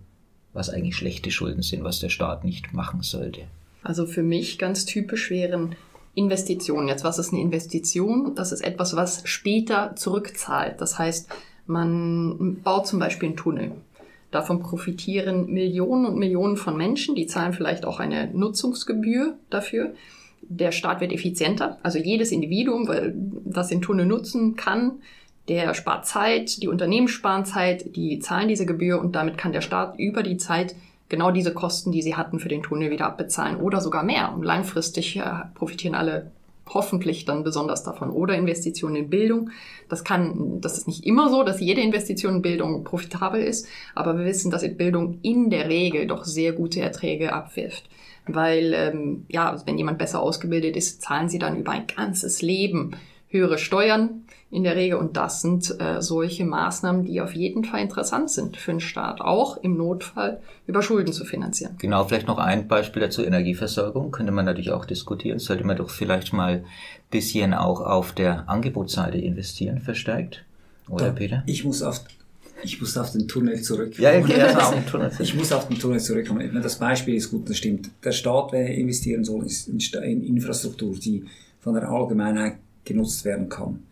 was 0.53 0.71
eigentlich 0.71 0.97
schlechte 0.97 1.33
Schulden 1.33 1.63
sind, 1.63 1.83
was 1.83 1.99
der 1.99 2.11
Staat 2.11 2.45
nicht 2.45 2.73
machen 2.73 3.03
sollte. 3.03 3.43
Also 3.83 4.07
für 4.07 4.23
mich 4.23 4.59
ganz 4.59 4.87
typisch 4.87 5.31
wären 5.31 5.75
Investitionen. 6.15 6.89
Jetzt, 6.89 7.05
was 7.05 7.19
ist 7.19 7.33
eine 7.33 7.43
Investition? 7.43 8.35
Das 8.37 8.53
ist 8.53 8.61
etwas, 8.61 8.95
was 8.95 9.23
später 9.25 9.97
zurückzahlt. 9.97 10.81
Das 10.81 10.99
heißt, 10.99 11.29
man 11.67 12.61
baut 12.63 12.87
zum 12.87 12.99
Beispiel 12.99 13.29
einen 13.29 13.37
Tunnel. 13.37 13.73
Davon 14.31 14.61
profitieren 14.61 15.53
Millionen 15.53 16.07
und 16.07 16.19
Millionen 16.19 16.57
von 16.57 16.77
Menschen, 16.77 17.15
die 17.15 17.27
zahlen 17.27 17.53
vielleicht 17.53 17.85
auch 17.85 18.01
eine 18.01 18.29
Nutzungsgebühr 18.33 19.35
dafür. 19.49 19.95
Der 20.43 20.73
Staat 20.73 21.01
wird 21.01 21.13
effizienter, 21.13 21.79
also 21.83 21.99
jedes 21.99 22.33
Individuum, 22.33 22.89
das 23.45 23.69
den 23.69 23.81
Tunnel 23.81 24.07
nutzen 24.07 24.57
kann, 24.57 24.95
der 25.49 25.75
spart 25.75 26.07
Zeit, 26.07 26.63
die 26.63 26.69
Unternehmen 26.69 27.09
sparen 27.09 27.45
Zeit, 27.45 27.97
die 27.97 28.19
zahlen 28.19 28.49
diese 28.49 28.67
Gebühr 28.67 29.01
und 29.01 29.15
damit 29.15 29.39
kann 29.39 29.53
der 29.53 29.61
Staat 29.61 29.99
über 29.99 30.23
die 30.23 30.37
Zeit 30.37 30.75
genau 31.09 31.31
diese 31.31 31.55
Kosten, 31.55 31.93
die 31.93 32.03
sie 32.03 32.17
hatten 32.17 32.41
für 32.41 32.49
den 32.49 32.63
Tunnel 32.63 32.91
wieder 32.91 33.07
abbezahlen 33.07 33.57
oder 33.57 33.81
sogar 33.81 34.03
mehr. 34.03 34.33
Und 34.35 34.43
langfristig 34.43 35.21
profitieren 35.55 35.95
alle 35.95 36.31
hoffentlich 36.69 37.25
dann 37.25 37.45
besonders 37.45 37.83
davon. 37.83 38.11
Oder 38.11 38.35
Investitionen 38.35 38.97
in 38.97 39.11
Bildung. 39.11 39.51
Das 39.89 40.05
kann, 40.05 40.61
das 40.61 40.79
ist 40.79 40.87
nicht 40.87 41.05
immer 41.05 41.31
so, 41.31 41.43
dass 41.43 41.61
jede 41.61 41.81
Investition 41.81 42.37
in 42.37 42.43
Bildung 42.43 42.85
profitabel 42.85 43.43
ist, 43.43 43.67
aber 43.95 44.17
wir 44.17 44.25
wissen, 44.25 44.51
dass 44.51 44.63
Bildung 44.77 45.19
in 45.23 45.51
der 45.51 45.69
Regel 45.69 46.07
doch 46.07 46.25
sehr 46.25 46.53
gute 46.53 46.81
Erträge 46.81 47.33
abwirft. 47.33 47.85
Weil, 48.27 48.73
ähm, 48.75 49.27
ja, 49.29 49.61
wenn 49.67 49.77
jemand 49.77 49.99
besser 49.99 50.21
ausgebildet 50.23 50.77
ist, 50.77 51.03
zahlen 51.03 51.29
sie 51.29 51.39
dann 51.39 51.59
über 51.59 51.73
ein 51.73 51.87
ganzes 51.87 52.41
Leben 52.41 52.93
höhere 53.29 53.59
Steuern 53.59 54.24
in 54.55 54.63
der 54.63 54.77
Regel. 54.77 54.99
Und 54.99 55.17
das 55.17 55.43
sind 55.43 55.75
äh, 55.81 56.01
solche 56.01 56.45
Maßnahmen, 56.45 57.05
die 57.05 57.21
auf 57.21 57.35
jeden 57.35 57.65
Fall 57.65 57.81
interessant 57.81 58.31
sind 58.31 58.57
für 58.57 58.71
den 58.71 58.81
Staat, 58.81 59.21
auch 59.21 59.57
im 59.59 59.77
Notfall 59.77 60.41
über 60.67 60.81
Schulden 60.81 61.13
zu 61.13 61.25
finanzieren. 61.25 61.75
Genau, 61.79 62.05
vielleicht 62.05 62.29
noch 62.29 62.39
ein 62.39 62.69
Beispiel 62.69 63.03
dazu, 63.03 63.25
Energieversorgung, 63.25 64.13
könnte 64.13 64.33
man 64.33 64.45
natürlich 64.45 64.71
auch 64.71 64.85
diskutieren. 64.85 65.41
Sollte 65.41 65.65
man 65.65 65.77
doch 65.77 65.91
vielleicht 65.91 66.33
mal 66.33 66.53
ein 66.53 66.65
bisschen 67.11 67.53
auch 67.53 67.81
auf 67.81 68.13
der 68.13 68.49
Angebotsseite 68.49 69.19
investieren, 69.19 69.81
verstärkt. 69.81 70.45
Oder, 70.89 71.07
da, 71.07 71.13
Peter? 71.13 71.43
Ich 71.47 71.65
muss 71.65 71.83
auf 71.83 72.05
ich 72.63 72.81
muss 72.81 72.97
auf 72.97 73.13
den 73.13 73.29
Tunnel 73.29 73.61
zurückkommen. 73.61 74.03
Ja, 74.03 74.19
okay, 74.19 74.43
auf 74.57 74.73
den 74.73 74.87
Tunnel. 74.87 75.11
ich 75.19 75.35
muss 75.35 75.53
auf 75.53 75.69
den 75.69 75.79
Tunnel 75.79 76.01
zurückkommen. 76.01 76.61
Das 76.63 76.79
Beispiel 76.79 77.17
ist 77.17 77.31
gut, 77.31 77.51
das 77.51 77.59
stimmt. 77.59 77.91
Der 78.03 78.13
Staat, 78.13 78.53
wenn 78.53 78.63
er 78.63 78.75
investieren 78.75 79.23
soll, 79.23 79.45
ist 79.45 79.69
in 79.69 80.25
Infrastruktur, 80.25 80.95
die 80.95 81.25
von 81.61 81.75
der 81.75 81.91
Allgemeinheit 81.91 82.55
genutzt 82.85 83.25
werden 83.25 83.51
kann. 83.51 83.83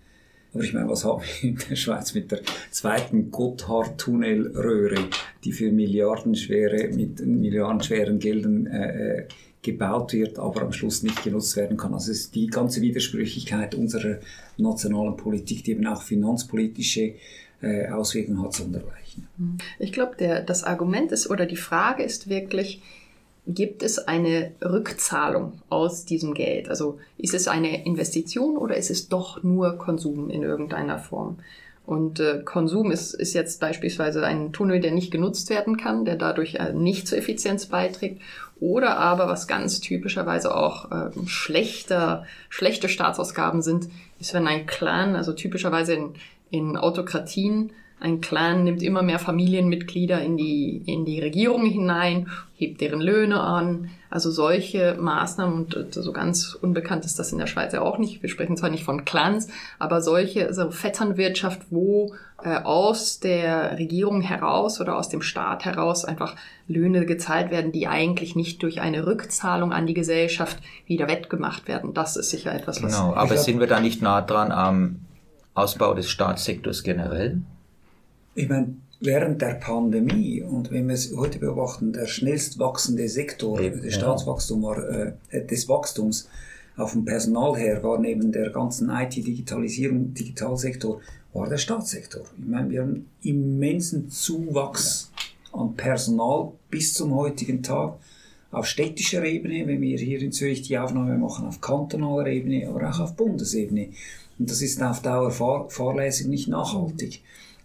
Aber 0.54 0.64
ich 0.64 0.74
meine, 0.74 0.88
was 0.88 1.04
haben 1.04 1.22
wir 1.22 1.50
in 1.50 1.58
der 1.68 1.76
Schweiz 1.76 2.14
mit 2.14 2.30
der 2.30 2.40
zweiten 2.70 3.30
Gotthard-Tunnelröhre, 3.30 5.08
die 5.44 5.52
für 5.52 5.72
milliardenschwere, 5.72 6.88
mit 6.88 7.24
milliardenschweren 7.24 8.18
Geldern 8.18 8.66
äh, 8.66 9.20
äh, 9.20 9.28
gebaut 9.62 10.12
wird, 10.12 10.38
aber 10.38 10.62
am 10.62 10.72
Schluss 10.72 11.02
nicht 11.02 11.22
genutzt 11.22 11.56
werden 11.56 11.76
kann. 11.76 11.94
Also 11.94 12.10
es 12.10 12.18
ist 12.18 12.34
die 12.34 12.48
ganze 12.48 12.82
Widersprüchlichkeit 12.82 13.74
unserer 13.74 14.18
nationalen 14.58 15.16
Politik, 15.16 15.64
die 15.64 15.70
eben 15.70 15.86
auch 15.86 16.02
finanzpolitische 16.02 17.14
äh, 17.62 17.88
Auswirkungen 17.88 18.42
hat, 18.42 18.54
sondergleichen. 18.54 19.28
Ich 19.78 19.92
glaube, 19.92 20.16
das 20.44 20.64
Argument 20.64 21.12
ist 21.12 21.30
oder 21.30 21.46
die 21.46 21.56
Frage 21.56 22.02
ist 22.02 22.28
wirklich, 22.28 22.82
gibt 23.46 23.82
es 23.82 23.98
eine 23.98 24.52
Rückzahlung 24.62 25.60
aus 25.68 26.04
diesem 26.04 26.34
Geld? 26.34 26.68
Also 26.68 26.98
ist 27.18 27.34
es 27.34 27.48
eine 27.48 27.84
Investition 27.84 28.56
oder 28.56 28.76
ist 28.76 28.90
es 28.90 29.08
doch 29.08 29.42
nur 29.42 29.78
Konsum 29.78 30.30
in 30.30 30.42
irgendeiner 30.42 30.98
Form? 30.98 31.38
Und 31.84 32.20
äh, 32.20 32.42
Konsum 32.44 32.92
ist, 32.92 33.12
ist 33.14 33.34
jetzt 33.34 33.60
beispielsweise 33.60 34.24
ein 34.24 34.52
Tunnel, 34.52 34.78
der 34.78 34.92
nicht 34.92 35.10
genutzt 35.10 35.50
werden 35.50 35.76
kann, 35.76 36.04
der 36.04 36.14
dadurch 36.14 36.54
äh, 36.54 36.72
nicht 36.72 37.08
zur 37.08 37.18
Effizienz 37.18 37.66
beiträgt. 37.66 38.22
Oder 38.60 38.98
aber, 38.98 39.26
was 39.26 39.48
ganz 39.48 39.80
typischerweise 39.80 40.54
auch 40.54 40.92
äh, 40.92 41.10
schlechter, 41.26 42.24
schlechte 42.48 42.88
Staatsausgaben 42.88 43.62
sind, 43.62 43.88
ist, 44.20 44.32
wenn 44.32 44.46
ein 44.46 44.66
Clan, 44.66 45.16
also 45.16 45.32
typischerweise 45.32 45.94
in, 45.94 46.14
in 46.50 46.76
Autokratien, 46.76 47.72
ein 48.02 48.20
Clan 48.20 48.64
nimmt 48.64 48.82
immer 48.82 49.02
mehr 49.02 49.20
Familienmitglieder 49.20 50.20
in 50.20 50.36
die, 50.36 50.82
in 50.86 51.04
die 51.04 51.20
Regierung 51.20 51.64
hinein, 51.64 52.28
hebt 52.56 52.80
deren 52.80 53.00
Löhne 53.00 53.40
an. 53.40 53.90
Also 54.10 54.32
solche 54.32 54.96
Maßnahmen, 54.98 55.68
und 55.72 55.94
so 55.94 56.12
ganz 56.12 56.58
unbekannt 56.60 57.04
ist 57.04 57.20
das 57.20 57.30
in 57.30 57.38
der 57.38 57.46
Schweiz 57.46 57.72
ja 57.72 57.80
auch 57.80 57.98
nicht. 57.98 58.20
Wir 58.20 58.28
sprechen 58.28 58.56
zwar 58.56 58.70
nicht 58.70 58.82
von 58.82 59.04
Clans, 59.04 59.46
aber 59.78 60.00
solche, 60.00 60.48
also 60.48 60.72
Vetternwirtschaft, 60.72 61.62
wo 61.70 62.12
äh, 62.42 62.56
aus 62.56 63.20
der 63.20 63.78
Regierung 63.78 64.20
heraus 64.20 64.80
oder 64.80 64.98
aus 64.98 65.08
dem 65.08 65.22
Staat 65.22 65.64
heraus 65.64 66.04
einfach 66.04 66.34
Löhne 66.66 67.06
gezahlt 67.06 67.52
werden, 67.52 67.70
die 67.70 67.86
eigentlich 67.86 68.34
nicht 68.34 68.64
durch 68.64 68.80
eine 68.80 69.06
Rückzahlung 69.06 69.72
an 69.72 69.86
die 69.86 69.94
Gesellschaft 69.94 70.58
wieder 70.86 71.06
wettgemacht 71.06 71.68
werden. 71.68 71.94
Das 71.94 72.16
ist 72.16 72.30
sicher 72.30 72.52
etwas, 72.52 72.82
was. 72.82 72.96
Genau, 72.96 73.14
aber 73.14 73.36
sind 73.36 73.60
wir 73.60 73.68
da 73.68 73.78
nicht 73.78 74.02
nah 74.02 74.22
dran 74.22 74.50
am 74.50 75.02
Ausbau 75.54 75.94
des 75.94 76.10
Staatssektors 76.10 76.82
generell? 76.82 77.42
Ich 78.34 78.48
meine, 78.48 78.76
während 79.00 79.42
der 79.42 79.54
Pandemie 79.54 80.42
und 80.42 80.70
wenn 80.70 80.88
wir 80.88 80.94
es 80.94 81.14
heute 81.14 81.38
beobachten, 81.38 81.92
der 81.92 82.06
schnellst 82.06 82.58
wachsende 82.58 83.08
Sektor 83.08 83.60
Eben, 83.60 83.82
des 83.82 83.94
Staatswachstums 83.94 84.64
war, 84.64 84.88
äh, 84.88 85.46
des 85.46 85.68
Wachstums 85.68 86.28
auf 86.76 86.92
dem 86.92 87.04
Personal 87.04 87.56
her 87.56 87.82
war 87.82 87.98
neben 87.98 88.32
der 88.32 88.48
ganzen 88.50 88.88
IT-Digitalisierung, 88.88 90.14
Digitalsektor, 90.14 91.00
war 91.34 91.48
der 91.48 91.58
Staatssektor. 91.58 92.22
Ich 92.38 92.46
meine, 92.46 92.70
wir 92.70 92.80
haben 92.80 93.10
immensen 93.22 94.08
Zuwachs 94.10 95.10
an 95.52 95.74
Personal 95.74 96.52
bis 96.70 96.94
zum 96.94 97.14
heutigen 97.14 97.62
Tag 97.62 97.98
auf 98.50 98.66
städtischer 98.66 99.24
Ebene, 99.24 99.66
wenn 99.66 99.80
wir 99.82 99.98
hier 99.98 100.20
in 100.20 100.32
Zürich 100.32 100.62
die 100.62 100.78
Aufnahme 100.78 101.18
machen, 101.18 101.46
auf 101.46 101.60
kantonaler 101.60 102.28
Ebene, 102.28 102.68
aber 102.68 102.88
auch 102.88 103.00
auf 103.00 103.16
Bundesebene. 103.16 103.90
Und 104.38 104.50
das 104.50 104.62
ist 104.62 104.82
auf 104.82 105.02
Dauer 105.02 105.30
fahr 105.30 105.68
fahrlässig 105.68 106.26
nicht 106.28 106.48
nachhaltig. 106.48 107.22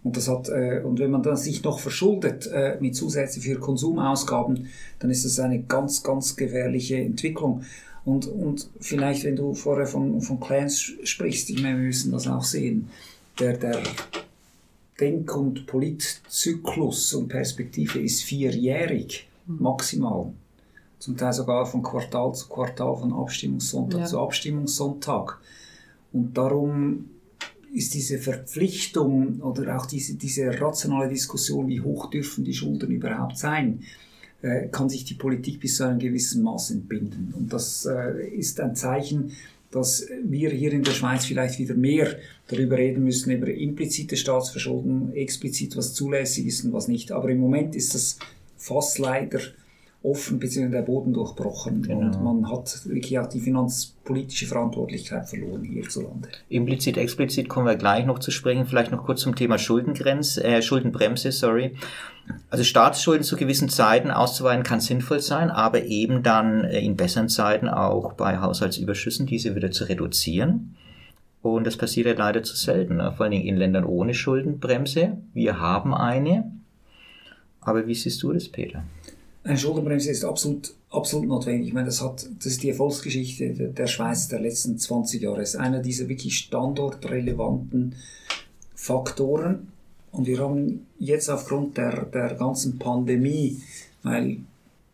Und, 0.08 0.16
das 0.16 0.30
hat, 0.30 0.48
äh, 0.48 0.80
und 0.86 1.00
wenn 1.00 1.12
man 1.12 1.22
dann 1.22 1.36
sich 1.36 1.62
noch 1.64 1.80
verschuldet 1.80 2.48
äh, 2.48 2.78
mit 2.80 2.96
Zusätzen 2.96 3.42
für 3.42 3.60
Konsumausgaben, 3.60 4.68
dann 5.00 5.12
ist 5.12 5.26
das 5.26 5.38
eine 5.42 5.64
ganz, 5.64 6.02
ganz 6.02 6.38
gefährliche 6.38 6.96
Entwicklung. 6.96 7.64
Und, 8.06 8.26
und 8.26 8.70
vielleicht, 8.80 9.26
wenn 9.26 9.36
du 9.36 9.54
vorher 9.54 9.86
von, 9.86 10.22
von 10.22 10.40
Clans 10.40 10.80
sprichst, 11.04 11.50
ich 11.50 11.62
meine, 11.62 11.78
wir 11.80 11.88
müssen 11.88 12.14
das 12.14 12.26
auch 12.26 12.46
sehen, 12.46 12.88
der, 13.38 13.58
der 13.58 13.84
Denk- 14.98 15.36
und 15.36 15.68
Politzyklus 15.68 17.14
und 17.14 17.28
Perspektive 17.28 18.00
ist 18.00 18.24
vierjährig, 18.24 19.28
mhm. 19.46 19.58
maximal. 19.62 20.32
Zum 21.00 21.18
Teil 21.18 21.34
sogar 21.34 21.66
von 21.66 21.84
Quartal 21.84 22.34
zu 22.34 22.48
Quartal, 22.48 22.96
von 22.96 23.12
Abstimmungssonntag 23.12 24.00
ja. 24.00 24.06
zu 24.06 24.22
Abstimmungssonntag. 24.22 25.38
Und 26.14 26.38
darum 26.38 27.10
ist 27.74 27.94
diese 27.94 28.18
Verpflichtung 28.18 29.42
oder 29.42 29.78
auch 29.78 29.86
diese, 29.86 30.16
diese 30.16 30.60
rationale 30.60 31.10
Diskussion, 31.10 31.68
wie 31.68 31.82
hoch 31.82 32.10
dürfen 32.10 32.44
die 32.44 32.54
Schulden 32.54 32.92
überhaupt 32.92 33.38
sein, 33.38 33.82
äh, 34.42 34.68
kann 34.68 34.90
sich 34.90 35.04
die 35.06 35.16
Politik 35.16 35.60
bis 35.60 35.78
zu 35.78 35.84
einem 35.86 36.00
gewissen 36.00 36.44
Maß 36.44 36.72
entbinden. 36.72 37.34
Und 37.38 37.52
das 37.52 37.86
äh, 37.86 38.28
ist 38.30 38.60
ein 38.60 38.76
Zeichen, 38.76 39.32
dass 39.72 40.08
wir 40.24 40.50
hier 40.50 40.72
in 40.72 40.84
der 40.84 40.92
Schweiz 40.92 41.26
vielleicht 41.26 41.60
wieder 41.60 41.76
mehr 41.76 42.16
darüber 42.48 42.78
reden 42.78 43.04
müssen, 43.04 43.32
über 43.32 43.54
implizite 43.54 44.16
Staatsverschuldung, 44.16 45.14
explizit 45.14 45.76
was 45.76 45.94
zulässig 45.94 46.46
ist 46.48 46.64
und 46.64 46.74
was 46.74 46.88
nicht. 46.88 47.12
Aber 47.12 47.30
im 47.30 47.40
Moment 47.40 47.76
ist 47.76 47.94
das 47.94 48.18
fast 48.58 48.98
leider 48.98 49.40
offen 50.04 50.40
bzw. 50.40 50.70
der 50.70 50.84
Boden 50.84 51.14
durchbrochen. 51.14 51.82
Genau. 51.82 52.00
Und 52.00 52.24
man 52.24 52.52
hat 52.52 52.86
wirklich 52.86 53.18
auch 53.20 53.28
die 53.28 53.40
finanzpolitische 53.40 54.46
Verantwortlichkeit 54.46 55.28
verloren 55.28 55.64
hierzulande. 55.64 56.30
Implizit, 56.50 56.98
explizit 56.98 57.50
kommen 57.50 57.66
wir 57.66 57.76
gleich 57.76 58.06
noch 58.06 58.20
zu 58.20 58.32
sprechen. 58.32 58.66
Vielleicht 58.66 58.92
noch 58.92 59.06
kurz 59.06 59.22
zum 59.22 59.36
Thema 59.36 59.58
Schuldengrenze, 59.58 60.44
äh, 60.44 60.62
Schuldenbremse, 60.62 61.32
sorry. 61.32 61.76
Also 62.50 62.64
Staatsschulden 62.64 63.24
zu 63.24 63.38
gewissen 63.38 63.70
Zeiten 63.70 64.12
auszuweiten 64.12 64.64
kann 64.64 64.82
sinnvoll 64.82 65.20
sein, 65.20 65.50
aber 65.50 65.84
eben 65.84 66.24
dann 66.24 66.64
äh, 66.66 66.80
in 66.80 66.96
besseren 66.96 67.30
Zeiten 67.30 67.68
auch 67.68 68.14
bei 68.14 68.40
Haushaltsüberschüssen 68.40 69.26
diese 69.26 69.56
wieder 69.56 69.72
zu 69.72 69.86
reduzieren. 69.86 70.76
Und 71.42 71.66
das 71.66 71.78
passiert 71.78 72.08
ja 72.08 72.14
leider 72.14 72.44
zu 72.44 72.56
selten, 72.56 72.98
ne? 72.98 73.14
vor 73.16 73.26
allen 73.26 73.32
Dingen 73.32 73.46
in 73.46 73.58
Ländern 73.58 73.86
ohne 73.86 74.14
Schuldenbremse. 74.14 75.18
Wir 75.34 75.60
haben 75.60 75.94
eine. 75.94 76.52
Aber 77.62 77.88
wie 77.88 77.96
siehst 77.96 78.22
du 78.24 78.34
das, 78.34 78.50
Peter? 78.50 78.84
Eine 79.48 79.58
Schuldenbremse 79.58 80.12
ist 80.12 80.26
absolut, 80.26 80.74
absolut 80.90 81.26
notwendig. 81.30 81.70
Ich 81.70 81.74
meine, 81.74 81.86
das 81.86 82.02
hat, 82.02 82.28
das 82.38 82.48
ist 82.48 82.64
die 82.64 82.70
Erfolgsgeschichte 82.70 83.54
der 83.54 83.88
Schweiz 83.88 84.28
der 84.28 84.42
letzten 84.42 84.78
20 84.78 85.22
Jahre. 85.22 85.42
Es 85.42 85.54
ist 85.54 85.56
einer 85.56 85.80
dieser 85.80 86.10
wirklich 86.10 86.38
standortrelevanten 86.38 87.96
Faktoren. 88.76 89.70
Und 90.12 90.28
wir 90.28 90.40
haben 90.40 90.86
jetzt 91.00 91.30
aufgrund 91.30 91.78
der, 91.78 92.04
der 92.08 92.36
ganzen 92.36 92.78
Pandemie, 92.78 93.62
weil 94.04 94.40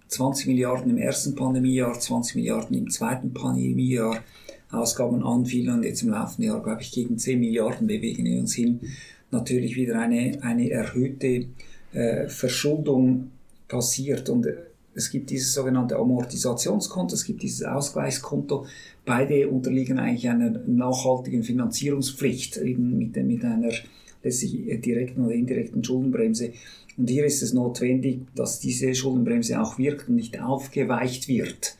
20 0.09 0.45
Milliarden 0.45 0.91
im 0.91 0.97
ersten 0.99 1.33
Pandemiejahr, 1.33 1.99
20 1.99 2.35
Milliarden 2.35 2.77
im 2.77 2.91
zweiten 2.91 3.33
Pandemiejahr 3.33 4.19
Ausgaben 4.69 5.23
anfielen 5.23 5.77
und 5.77 5.83
jetzt 5.83 6.03
im 6.03 6.09
laufenden 6.09 6.45
Jahr, 6.45 6.61
glaube 6.61 6.83
ich, 6.83 6.91
gegen 6.91 7.17
10 7.17 7.39
Milliarden 7.39 7.87
bewegen 7.87 8.25
wir 8.25 8.39
uns 8.39 8.53
hin, 8.53 8.81
natürlich 9.31 9.75
wieder 9.75 9.99
eine, 9.99 10.37
eine 10.43 10.69
erhöhte 10.69 11.47
äh, 11.91 12.27
Verschuldung 12.27 13.31
passiert. 13.73 14.29
Und 14.29 14.45
äh, 14.45 14.55
es 14.95 15.09
gibt 15.09 15.31
dieses 15.31 15.53
sogenannte 15.53 15.97
Amortisationskonto, 15.97 17.15
es 17.15 17.25
gibt 17.25 17.41
dieses 17.41 17.65
Ausgleichskonto. 17.65 18.65
Beide 19.05 19.49
unterliegen 19.49 19.97
eigentlich 19.97 20.29
einer 20.29 20.51
nachhaltigen 20.67 21.43
Finanzierungspflicht, 21.43 22.57
eben 22.57 22.97
mit, 22.97 23.15
mit 23.15 23.43
einer 23.43 23.71
letztlich 24.21 24.67
äh, 24.69 24.77
direkten 24.77 25.25
oder 25.25 25.33
indirekten 25.33 25.83
Schuldenbremse. 25.83 26.53
Und 26.95 27.09
hier 27.09 27.25
ist 27.25 27.41
es 27.41 27.53
notwendig, 27.53 28.21
dass 28.35 28.59
diese 28.59 28.93
Schuldenbremse 28.93 29.59
auch 29.59 29.79
wirkt 29.79 30.09
und 30.09 30.15
nicht 30.15 30.39
aufgeweicht 30.39 31.27
wird. 31.27 31.75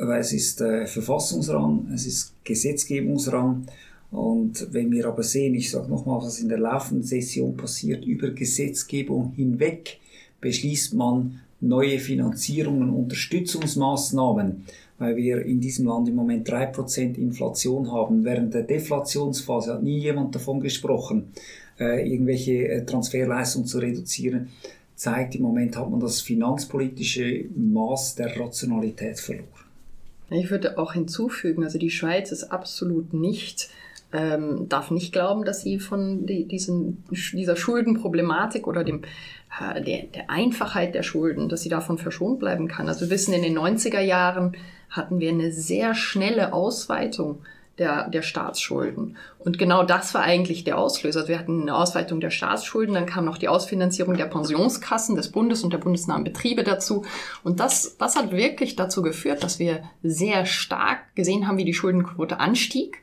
Weil 0.00 0.20
es 0.20 0.32
ist 0.32 0.60
äh, 0.60 0.86
Verfassungsrang, 0.86 1.92
es 1.94 2.06
ist 2.06 2.34
Gesetzgebungsrang. 2.44 3.66
Und 4.10 4.68
wenn 4.72 4.90
wir 4.90 5.06
aber 5.06 5.22
sehen, 5.22 5.54
ich 5.54 5.70
sage 5.70 5.88
nochmal, 5.88 6.20
was 6.22 6.40
in 6.40 6.48
der 6.48 6.58
laufenden 6.58 7.04
Session 7.04 7.56
passiert, 7.56 8.04
über 8.04 8.30
Gesetzgebung 8.30 9.32
hinweg, 9.36 10.00
beschließt 10.40 10.94
man 10.94 11.40
neue 11.60 11.98
Finanzierungen, 11.98 12.90
Unterstützungsmaßnahmen, 12.90 14.64
weil 14.98 15.16
wir 15.16 15.44
in 15.44 15.60
diesem 15.60 15.86
Land 15.86 16.08
im 16.08 16.14
Moment 16.14 16.48
3% 16.48 17.16
Inflation 17.16 17.90
haben. 17.90 18.24
Während 18.24 18.54
der 18.54 18.62
Deflationsphase 18.62 19.74
hat 19.74 19.82
nie 19.82 19.98
jemand 19.98 20.34
davon 20.34 20.60
gesprochen, 20.60 21.32
äh, 21.78 22.10
irgendwelche 22.10 22.68
äh, 22.68 22.84
Transferleistungen 22.84 23.66
zu 23.66 23.78
reduzieren. 23.78 24.48
Zeigt, 24.94 25.34
im 25.34 25.42
Moment 25.42 25.76
hat 25.76 25.90
man 25.90 26.00
das 26.00 26.22
finanzpolitische 26.22 27.44
Maß 27.54 28.14
der 28.14 28.38
Rationalität 28.38 29.20
verloren. 29.20 29.46
Ich 30.30 30.50
würde 30.50 30.78
auch 30.78 30.94
hinzufügen, 30.94 31.62
also 31.62 31.78
die 31.78 31.90
Schweiz 31.90 32.32
ist 32.32 32.44
absolut 32.44 33.12
nicht 33.12 33.68
ähm, 34.16 34.68
darf 34.68 34.90
nicht 34.90 35.12
glauben, 35.12 35.44
dass 35.44 35.62
sie 35.62 35.78
von 35.78 36.26
die, 36.26 36.46
diesen, 36.46 37.04
dieser 37.10 37.56
Schuldenproblematik 37.56 38.66
oder 38.66 38.82
dem, 38.82 39.02
äh, 39.60 39.82
der, 39.82 40.04
der 40.04 40.30
Einfachheit 40.30 40.94
der 40.94 41.02
Schulden, 41.02 41.48
dass 41.48 41.62
sie 41.62 41.68
davon 41.68 41.98
verschont 41.98 42.38
bleiben 42.38 42.66
kann. 42.66 42.88
Also 42.88 43.02
wir 43.02 43.10
wissen, 43.10 43.34
in 43.34 43.42
den 43.42 43.58
90er 43.58 44.00
Jahren 44.00 44.56
hatten 44.88 45.20
wir 45.20 45.30
eine 45.30 45.52
sehr 45.52 45.94
schnelle 45.94 46.52
Ausweitung 46.54 47.40
der, 47.78 48.08
der 48.08 48.22
Staatsschulden. 48.22 49.18
Und 49.38 49.58
genau 49.58 49.82
das 49.82 50.14
war 50.14 50.22
eigentlich 50.22 50.64
der 50.64 50.78
Auslöser. 50.78 51.20
Also 51.20 51.28
wir 51.28 51.38
hatten 51.38 51.62
eine 51.62 51.74
Ausweitung 51.74 52.20
der 52.20 52.30
Staatsschulden, 52.30 52.94
dann 52.94 53.04
kam 53.04 53.26
noch 53.26 53.36
die 53.36 53.48
Ausfinanzierung 53.48 54.16
der 54.16 54.24
Pensionskassen 54.24 55.14
des 55.14 55.30
Bundes 55.30 55.62
und 55.62 55.74
der 55.74 55.78
bundesnahen 55.78 56.24
Betriebe 56.24 56.64
dazu. 56.64 57.04
Und 57.44 57.60
das, 57.60 57.98
das 57.98 58.16
hat 58.16 58.32
wirklich 58.32 58.76
dazu 58.76 59.02
geführt, 59.02 59.42
dass 59.42 59.58
wir 59.58 59.82
sehr 60.02 60.46
stark 60.46 61.14
gesehen 61.14 61.46
haben, 61.46 61.58
wie 61.58 61.66
die 61.66 61.74
Schuldenquote 61.74 62.40
anstieg 62.40 63.02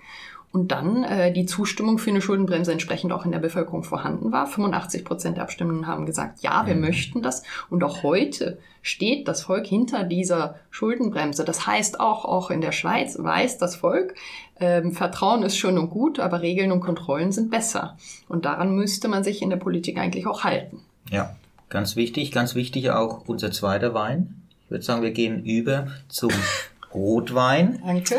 und 0.53 0.71
dann 0.71 1.03
äh, 1.03 1.33
die 1.33 1.47
Zustimmung 1.47 1.97
für 1.97 2.11
eine 2.11 2.21
Schuldenbremse 2.21 2.71
entsprechend 2.71 3.11
auch 3.11 3.25
in 3.25 3.31
der 3.31 3.39
Bevölkerung 3.39 3.83
vorhanden 3.83 4.31
war. 4.31 4.45
85 4.45 5.03
Prozent 5.03 5.37
der 5.37 5.43
Abstimmenden 5.43 5.87
haben 5.87 6.05
gesagt, 6.05 6.43
ja, 6.43 6.67
wir 6.67 6.75
mhm. 6.75 6.81
möchten 6.81 7.23
das. 7.23 7.41
Und 7.71 7.83
auch 7.83 8.03
heute 8.03 8.59
steht 8.83 9.27
das 9.27 9.41
Volk 9.41 9.65
hinter 9.65 10.03
dieser 10.03 10.55
Schuldenbremse. 10.69 11.43
Das 11.43 11.65
heißt 11.65 11.99
auch, 11.99 12.23
auch 12.23 12.51
in 12.51 12.61
der 12.61 12.71
Schweiz 12.71 13.17
weiß 13.17 13.57
das 13.57 13.75
Volk, 13.75 14.13
ähm, 14.59 14.91
Vertrauen 14.91 15.41
ist 15.41 15.57
schön 15.57 15.79
und 15.79 15.89
gut, 15.89 16.19
aber 16.19 16.43
Regeln 16.43 16.71
und 16.71 16.81
Kontrollen 16.81 17.31
sind 17.31 17.49
besser. 17.49 17.97
Und 18.29 18.45
daran 18.45 18.75
müsste 18.75 19.07
man 19.07 19.23
sich 19.23 19.41
in 19.41 19.49
der 19.49 19.57
Politik 19.57 19.97
eigentlich 19.97 20.27
auch 20.27 20.43
halten. 20.43 20.81
Ja, 21.09 21.35
ganz 21.69 21.95
wichtig, 21.95 22.31
ganz 22.31 22.53
wichtig 22.53 22.91
auch 22.91 23.27
unser 23.27 23.51
zweiter 23.51 23.95
Wein. 23.95 24.43
Ich 24.65 24.71
würde 24.71 24.85
sagen, 24.85 25.01
wir 25.01 25.11
gehen 25.11 25.43
über 25.45 25.87
zum 26.09 26.29
Rotwein. 26.93 27.81
Danke. 27.83 28.17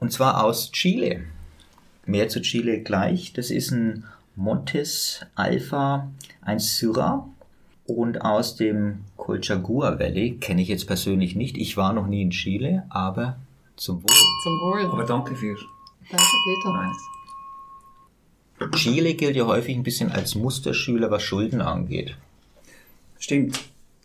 Und 0.00 0.12
zwar 0.12 0.44
aus 0.44 0.72
Chile. 0.72 1.24
Mehr 2.06 2.28
zu 2.28 2.40
Chile 2.40 2.80
gleich. 2.80 3.32
Das 3.32 3.50
ist 3.50 3.70
ein 3.70 4.04
Montes 4.36 5.26
Alpha, 5.34 6.10
ein 6.40 6.58
Syrah. 6.58 7.28
Und 7.86 8.22
aus 8.22 8.56
dem 8.56 9.04
Colchagua 9.16 9.98
Valley 9.98 10.36
kenne 10.36 10.62
ich 10.62 10.68
jetzt 10.68 10.86
persönlich 10.86 11.34
nicht. 11.34 11.56
Ich 11.56 11.76
war 11.76 11.92
noch 11.92 12.06
nie 12.06 12.22
in 12.22 12.30
Chile, 12.30 12.84
aber 12.90 13.36
zum 13.76 14.02
Wohl. 14.02 14.10
Zum 14.42 14.52
Wohl. 14.60 14.86
Aber 14.86 15.04
danke 15.04 15.34
für. 15.34 15.56
Danke, 16.10 16.26
Peter. 16.44 16.72
Meins. 16.72 16.98
Chile 18.76 19.14
gilt 19.14 19.36
ja 19.36 19.46
häufig 19.46 19.76
ein 19.76 19.82
bisschen 19.82 20.10
als 20.10 20.34
Musterschüler, 20.34 21.10
was 21.10 21.22
Schulden 21.22 21.60
angeht. 21.60 22.16
Stimmt. 23.18 23.60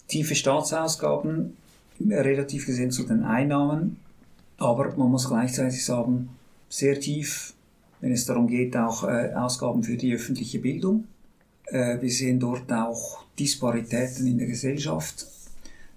Tiefe 0.08 0.36
Staatsausgaben, 0.36 1.58
relativ 2.00 2.66
gesehen 2.66 2.92
zu 2.92 3.04
den 3.04 3.24
Einnahmen, 3.24 3.98
aber 4.58 4.96
man 4.96 5.12
muss 5.12 5.28
gleichzeitig 5.28 5.84
sagen, 5.84 6.30
sehr 6.70 7.00
tief, 7.00 7.54
wenn 8.02 8.12
es 8.12 8.26
darum 8.26 8.48
geht, 8.48 8.76
auch 8.76 9.04
äh, 9.04 9.34
Ausgaben 9.34 9.84
für 9.84 9.98
die 9.98 10.14
öffentliche 10.14 10.60
Bildung. 10.60 11.06
Äh, 11.68 12.02
wir 12.02 12.10
sehen 12.10 12.40
dort 12.40 12.72
auch 12.72 13.24
Disparitäten 13.40 14.28
in 14.28 14.38
der 14.38 14.48
Gesellschaft. 14.48 15.26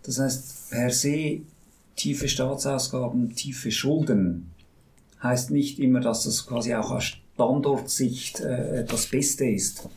Das 0.03 0.19
heißt, 0.19 0.71
per 0.71 0.91
se 0.91 1.41
tiefe 1.97 2.29
Staatsausgaben, 2.29 3.35
tiefe 3.35 3.71
Schulden 3.71 4.51
heißt 5.23 5.51
nicht 5.51 5.79
immer, 5.79 6.01
dass 6.01 6.25
das 6.25 6.47
quasi 6.47 6.75
auch 6.75 6.91
aus 6.91 7.05
Standortsicht 7.05 8.41
äh, 8.41 8.85
das 8.85 9.07
Beste 9.07 9.47
ist. 9.47 9.89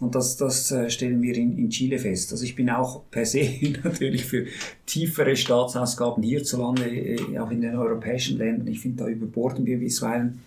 Und 0.00 0.14
das, 0.14 0.36
das 0.36 0.70
äh, 0.70 0.88
stellen 0.90 1.20
wir 1.22 1.34
in, 1.36 1.58
in 1.58 1.70
Chile 1.70 1.98
fest. 1.98 2.30
Also 2.32 2.44
ich 2.44 2.54
bin 2.54 2.70
auch 2.70 3.02
per 3.10 3.26
se 3.26 3.48
natürlich 3.84 4.24
für 4.24 4.46
tiefere 4.86 5.36
Staatsausgaben 5.36 6.22
hierzulande, 6.22 6.88
äh, 6.88 7.38
auch 7.38 7.50
in 7.50 7.60
den 7.60 7.76
europäischen 7.76 8.38
Ländern. 8.38 8.68
Ich 8.68 8.80
finde, 8.80 9.04
da 9.04 9.08
überborden 9.08 9.66
wir 9.66 9.78
bisweilen. 9.78 10.40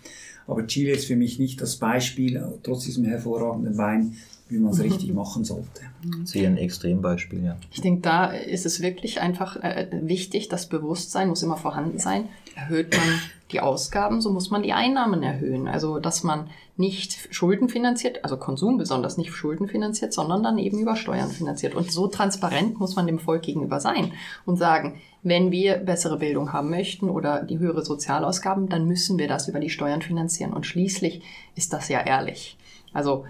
Aber 0.47 0.65
Chile 0.67 0.93
ist 0.93 1.05
für 1.05 1.15
mich 1.15 1.37
nicht 1.39 1.61
das 1.61 1.77
Beispiel, 1.77 2.41
trotz 2.63 2.85
diesem 2.85 3.05
hervorragenden 3.05 3.77
Wein, 3.77 4.15
wie 4.51 4.59
man 4.59 4.73
es 4.73 4.83
richtig 4.83 5.13
machen 5.13 5.43
sollte. 5.45 5.81
Sie 6.25 6.45
ein 6.45 6.57
Extrembeispiel, 6.57 7.43
ja. 7.43 7.57
Ich 7.71 7.81
denke, 7.81 8.01
da 8.01 8.25
ist 8.25 8.65
es 8.65 8.81
wirklich 8.81 9.21
einfach 9.21 9.55
äh, 9.57 9.87
wichtig, 9.91 10.49
das 10.49 10.67
Bewusstsein 10.67 11.29
muss 11.29 11.41
immer 11.41 11.57
vorhanden 11.57 11.99
sein. 11.99 12.25
Erhöht 12.55 12.95
man 12.95 13.21
die 13.51 13.61
Ausgaben, 13.61 14.21
so 14.21 14.31
muss 14.31 14.49
man 14.49 14.63
die 14.63 14.73
Einnahmen 14.73 15.23
erhöhen. 15.23 15.67
Also, 15.67 15.99
dass 15.99 16.23
man 16.23 16.49
nicht 16.77 17.33
Schulden 17.33 17.69
finanziert, 17.69 18.23
also 18.23 18.37
Konsum 18.37 18.77
besonders 18.77 19.17
nicht 19.17 19.31
Schulden 19.31 19.67
finanziert, 19.67 20.13
sondern 20.13 20.43
dann 20.43 20.57
eben 20.57 20.79
über 20.79 20.95
Steuern 20.95 21.29
finanziert. 21.29 21.75
Und 21.75 21.91
so 21.91 22.07
transparent 22.07 22.79
muss 22.79 22.95
man 22.95 23.07
dem 23.07 23.19
Volk 23.19 23.43
gegenüber 23.43 23.79
sein 23.79 24.11
und 24.45 24.57
sagen, 24.57 24.99
wenn 25.23 25.51
wir 25.51 25.75
bessere 25.77 26.17
Bildung 26.17 26.51
haben 26.51 26.69
möchten 26.69 27.09
oder 27.09 27.43
die 27.43 27.59
höhere 27.59 27.85
Sozialausgaben, 27.85 28.67
dann 28.67 28.85
müssen 28.85 29.17
wir 29.17 29.27
das 29.27 29.47
über 29.47 29.59
die 29.59 29.69
Steuern 29.69 30.01
finanzieren. 30.01 30.53
Und 30.53 30.65
schließlich 30.65 31.21
ist 31.55 31.71
das 31.71 31.87
ja 31.89 32.01
ehrlich. 32.01 32.57
Also 32.93 33.25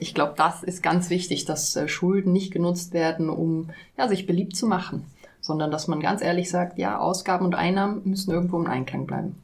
ich 0.00 0.14
glaube, 0.14 0.34
das 0.36 0.62
ist 0.62 0.82
ganz 0.82 1.10
wichtig, 1.10 1.44
dass 1.44 1.76
äh, 1.76 1.88
Schulden 1.88 2.32
nicht 2.32 2.52
genutzt 2.52 2.92
werden, 2.92 3.28
um 3.28 3.70
ja, 3.98 4.08
sich 4.08 4.26
beliebt 4.26 4.56
zu 4.56 4.66
machen, 4.66 5.04
sondern 5.40 5.70
dass 5.70 5.86
man 5.86 6.00
ganz 6.00 6.22
ehrlich 6.22 6.50
sagt, 6.50 6.78
ja, 6.78 6.98
Ausgaben 6.98 7.44
und 7.44 7.54
Einnahmen 7.54 8.02
müssen 8.04 8.30
irgendwo 8.30 8.58
im 8.58 8.66
Einklang 8.66 9.06
bleiben. 9.06 9.34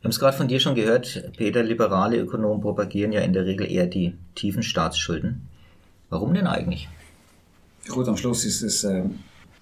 Wir 0.00 0.04
haben 0.04 0.10
es 0.10 0.20
gerade 0.20 0.36
von 0.36 0.48
dir 0.48 0.60
schon 0.60 0.74
gehört, 0.74 1.30
Peter, 1.36 1.62
liberale 1.62 2.18
Ökonomen 2.18 2.60
propagieren 2.60 3.12
ja 3.12 3.22
in 3.22 3.32
der 3.32 3.46
Regel 3.46 3.70
eher 3.70 3.86
die 3.86 4.14
tiefen 4.34 4.62
Staatsschulden. 4.62 5.48
Warum 6.10 6.34
denn 6.34 6.46
eigentlich? 6.46 6.88
Gut, 7.88 8.06
am 8.08 8.16
Schluss 8.16 8.44
ist 8.44 8.62
es 8.62 8.84
äh, 8.84 9.04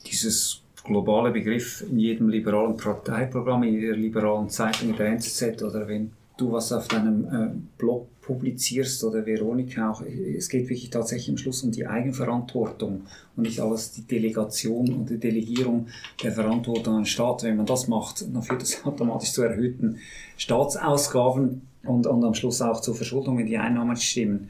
dieses 0.07 0.61
globale 0.83 1.31
Begriff 1.31 1.83
in 1.89 1.99
jedem 1.99 2.29
liberalen 2.29 2.77
Parteiprogramm, 2.77 3.63
in 3.63 3.75
jeder 3.75 3.97
liberalen 3.97 4.51
Zeitung, 4.51 4.91
in 4.91 4.97
der 4.97 5.07
NZZ 5.07 5.63
oder 5.63 5.89
wenn 5.89 6.13
du 6.37 6.53
was 6.53 6.73
auf 6.73 6.89
deinem 6.89 7.25
äh, 7.25 7.51
Blog 7.79 8.09
publizierst 8.27 9.05
oder 9.05 9.27
Veronika 9.27 9.91
auch, 9.91 10.03
es 10.03 10.49
geht 10.49 10.69
wirklich 10.69 10.91
tatsächlich 10.91 11.31
am 11.31 11.37
Schluss 11.37 11.63
um 11.63 11.73
die 11.73 11.87
Eigenverantwortung 11.87 13.03
und 13.37 13.43
nicht 13.43 13.61
alles 13.61 13.93
die 13.93 14.03
Delegation 14.03 14.93
und 14.93 15.11
die 15.11 15.19
Delegierung 15.19 15.89
der 16.23 16.33
Verantwortung 16.33 16.95
an 16.95 17.01
den 17.01 17.07
Staat. 17.07 17.43
Wenn 17.43 17.57
man 17.57 17.67
das 17.67 17.87
macht, 17.89 18.23
dann 18.23 18.43
führt 18.43 18.63
das 18.63 18.85
automatisch 18.85 19.33
zu 19.33 19.43
erhöhten 19.43 19.99
Staatsausgaben 20.37 21.63
und, 21.85 22.07
und 22.07 22.25
am 22.25 22.35
Schluss 22.35 22.63
auch 22.63 22.81
zur 22.81 22.95
Verschuldung, 22.95 23.39
wenn 23.39 23.47
die 23.47 23.59
Einnahmen 23.59 23.97
stimmen. 23.97 24.49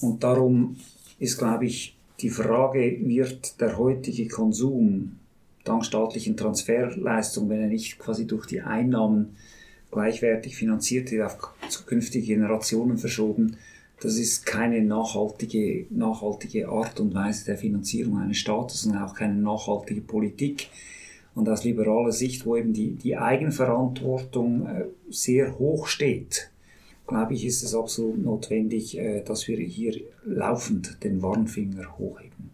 Und 0.00 0.22
darum 0.22 0.76
ist, 1.18 1.38
glaube 1.38 1.66
ich, 1.66 1.96
die 2.20 2.30
Frage, 2.30 2.98
wird 3.02 3.60
der 3.60 3.78
heutige 3.78 4.28
Konsum 4.28 5.18
dank 5.64 5.84
staatlichen 5.84 6.36
Transferleistungen, 6.36 7.48
wenn 7.48 7.62
er 7.62 7.68
nicht 7.68 7.98
quasi 7.98 8.26
durch 8.26 8.46
die 8.46 8.60
Einnahmen 8.60 9.36
gleichwertig 9.94 10.56
finanziert 10.56 11.10
wird, 11.10 11.24
auf 11.24 11.38
zukünftige 11.68 12.26
Generationen 12.26 12.98
verschoben. 12.98 13.56
Das 14.00 14.16
ist 14.16 14.44
keine 14.44 14.82
nachhaltige, 14.82 15.86
nachhaltige 15.88 16.68
Art 16.68 17.00
und 17.00 17.14
Weise 17.14 17.46
der 17.46 17.56
Finanzierung 17.56 18.18
eines 18.18 18.36
Staates 18.36 18.84
und 18.84 18.96
auch 18.96 19.14
keine 19.14 19.36
nachhaltige 19.36 20.02
Politik. 20.02 20.68
Und 21.34 21.48
aus 21.48 21.64
liberaler 21.64 22.12
Sicht, 22.12 22.44
wo 22.44 22.56
eben 22.56 22.72
die, 22.72 22.92
die 22.92 23.16
Eigenverantwortung 23.16 24.66
äh, 24.66 24.84
sehr 25.10 25.58
hoch 25.58 25.86
steht, 25.86 26.50
glaube 27.06 27.34
ich, 27.34 27.44
ist 27.44 27.62
es 27.62 27.74
absolut 27.74 28.22
notwendig, 28.22 28.98
äh, 28.98 29.22
dass 29.22 29.48
wir 29.48 29.58
hier 29.58 30.00
laufend 30.24 31.02
den 31.02 31.22
Warnfinger 31.22 31.98
hochheben. 31.98 32.50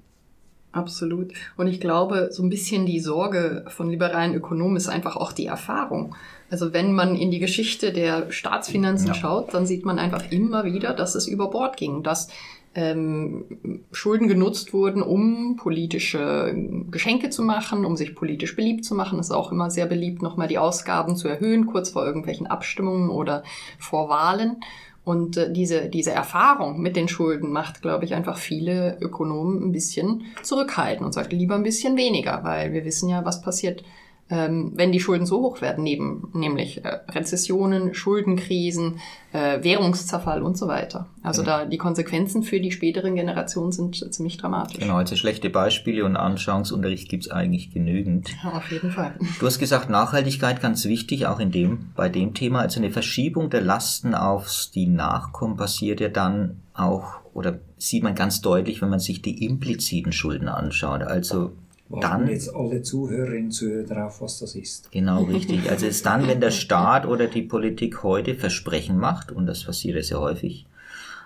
Absolut. 0.73 1.33
Und 1.57 1.67
ich 1.67 1.81
glaube, 1.81 2.29
so 2.31 2.43
ein 2.43 2.49
bisschen 2.49 2.87
die 2.87 3.01
Sorge 3.01 3.65
von 3.69 3.91
liberalen 3.91 4.35
Ökonomen 4.35 4.77
ist 4.77 4.89
einfach 4.89 5.17
auch 5.17 5.33
die 5.33 5.47
Erfahrung. 5.47 6.15
Also 6.51 6.73
wenn 6.73 6.93
man 6.93 7.17
in 7.17 7.31
die 7.31 7.39
Geschichte 7.39 7.93
der 7.93 8.31
Staatsfinanzen 8.33 9.09
ja. 9.09 9.15
schaut, 9.15 9.55
dann 9.55 9.67
sieht 9.67 9.85
man 9.85 9.99
einfach 9.99 10.31
immer 10.31 10.65
wieder, 10.65 10.93
dass 10.93 11.15
es 11.15 11.29
über 11.29 11.49
Bord 11.49 11.77
ging, 11.77 12.03
dass 12.03 12.29
ähm, 12.75 13.45
Schulden 13.91 14.29
genutzt 14.29 14.73
wurden, 14.73 15.03
um 15.03 15.57
politische 15.57 16.55
Geschenke 16.91 17.31
zu 17.31 17.43
machen, 17.43 17.85
um 17.85 17.97
sich 17.97 18.15
politisch 18.15 18.55
beliebt 18.55 18.85
zu 18.85 18.95
machen. 18.95 19.19
Es 19.19 19.27
ist 19.27 19.33
auch 19.33 19.51
immer 19.51 19.71
sehr 19.71 19.87
beliebt, 19.87 20.23
nochmal 20.23 20.49
die 20.49 20.59
Ausgaben 20.59 21.17
zu 21.17 21.29
erhöhen, 21.29 21.67
kurz 21.67 21.91
vor 21.91 22.05
irgendwelchen 22.05 22.47
Abstimmungen 22.47 23.11
oder 23.11 23.43
vor 23.79 24.09
Wahlen. 24.09 24.57
Und 25.03 25.37
äh, 25.37 25.53
diese, 25.53 25.89
diese 25.89 26.13
Erfahrung 26.13 26.81
mit 26.81 26.95
den 26.95 27.09
Schulden 27.09 27.51
macht, 27.51 27.83
glaube 27.83 28.05
ich, 28.05 28.15
einfach 28.15 28.39
viele 28.39 28.99
Ökonomen 29.01 29.63
ein 29.63 29.73
bisschen 29.73 30.25
zurückhalten 30.43 31.05
und 31.05 31.13
sagt 31.13 31.33
lieber 31.33 31.55
ein 31.55 31.63
bisschen 31.63 31.97
weniger, 31.97 32.45
weil 32.45 32.73
wir 32.73 32.85
wissen 32.85 33.09
ja, 33.09 33.25
was 33.25 33.43
passiert, 33.43 33.83
ähm, 34.31 34.73
wenn 34.77 34.93
die 34.93 35.01
Schulden 35.01 35.27
so 35.27 35.41
hoch 35.41 35.61
werden, 35.61 35.83
neben, 35.83 36.29
nämlich 36.33 36.85
äh, 36.85 37.01
Rezessionen, 37.09 37.95
Schuldenkrisen, 37.95 39.01
äh, 39.33 39.63
Währungszerfall 39.63 40.43
und 40.43 40.57
so 40.57 40.69
weiter. 40.69 41.09
Also 41.23 41.43
genau. 41.43 41.59
da 41.59 41.65
die 41.65 41.79
Konsequenzen 41.79 42.45
für 42.45 42.61
die 42.61 42.71
späteren 42.71 43.17
Generationen 43.17 43.73
sind 43.73 44.13
ziemlich 44.15 44.37
dramatisch. 44.37 44.79
Genau, 44.79 44.97
also 44.97 45.17
schlechte 45.17 45.51
Beispiele 45.51 46.05
und 46.05 46.17
Anschauungsunterricht 46.17 47.09
gibt's 47.09 47.29
eigentlich 47.29 47.73
genügend. 47.73 48.31
Ja, 48.43 48.53
auf 48.53 48.71
jeden 48.71 48.93
Fall. 48.93 49.15
Du 49.41 49.47
hast 49.47 49.59
gesagt, 49.59 49.91
Nachhaltigkeit 49.91 50.63
ganz 50.63 50.85
wichtig, 50.85 51.27
auch 51.27 51.41
in 51.41 51.51
dem, 51.51 51.91
bei 51.97 52.09
dem 52.09 52.33
Thema. 52.33 52.61
Also 52.61 52.79
eine 52.79 52.91
Verschiebung 52.91 53.51
der 53.51 53.63
Lasten 53.63 54.15
auf 54.15 54.49
die 54.75 54.87
Nachkommen 54.87 55.57
passiert 55.57 56.01
ja 56.01 56.09
dann 56.09 56.61
auch 56.73 57.21
oder 57.35 57.59
sieht 57.79 58.03
man 58.03 58.15
ganz 58.15 58.41
deutlich, 58.41 58.81
wenn 58.81 58.91
man 58.91 59.01
sich 59.01 59.23
die 59.23 59.45
impliziten 59.45 60.13
Schulden 60.13 60.49
anschaut. 60.49 61.03
Also 61.03 61.53
dann 61.91 62.29
jetzt 62.29 62.55
alle 62.55 62.83
Zuhörerinnen 62.83 63.51
zuhören 63.51 63.87
darauf, 63.87 64.21
was 64.21 64.39
das 64.39 64.55
ist. 64.55 64.93
Genau, 64.93 65.25
richtig. 65.25 65.71
Also 65.71 65.87
es 65.87 65.97
ist 65.97 66.07
dann, 66.07 66.29
wenn 66.29 66.41
der 66.41 66.53
Staat 66.53 67.05
oder 67.07 67.27
die 67.27 67.43
Politik 67.43 68.03
heute 68.05 68.37
Versprechen 68.37 68.97
macht, 68.97 69.33
und 69.33 69.47
das 69.47 69.65
passiert 69.65 69.97
ja 69.97 70.03
sehr 70.03 70.21
häufig, 70.21 70.67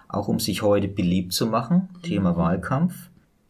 auch 0.08 0.28
um 0.28 0.40
sich 0.40 0.62
heute 0.62 0.88
beliebt 0.88 1.32
zu 1.32 1.46
machen, 1.46 1.88
Thema 2.02 2.32
mhm. 2.32 2.36
Wahlkampf, 2.36 2.94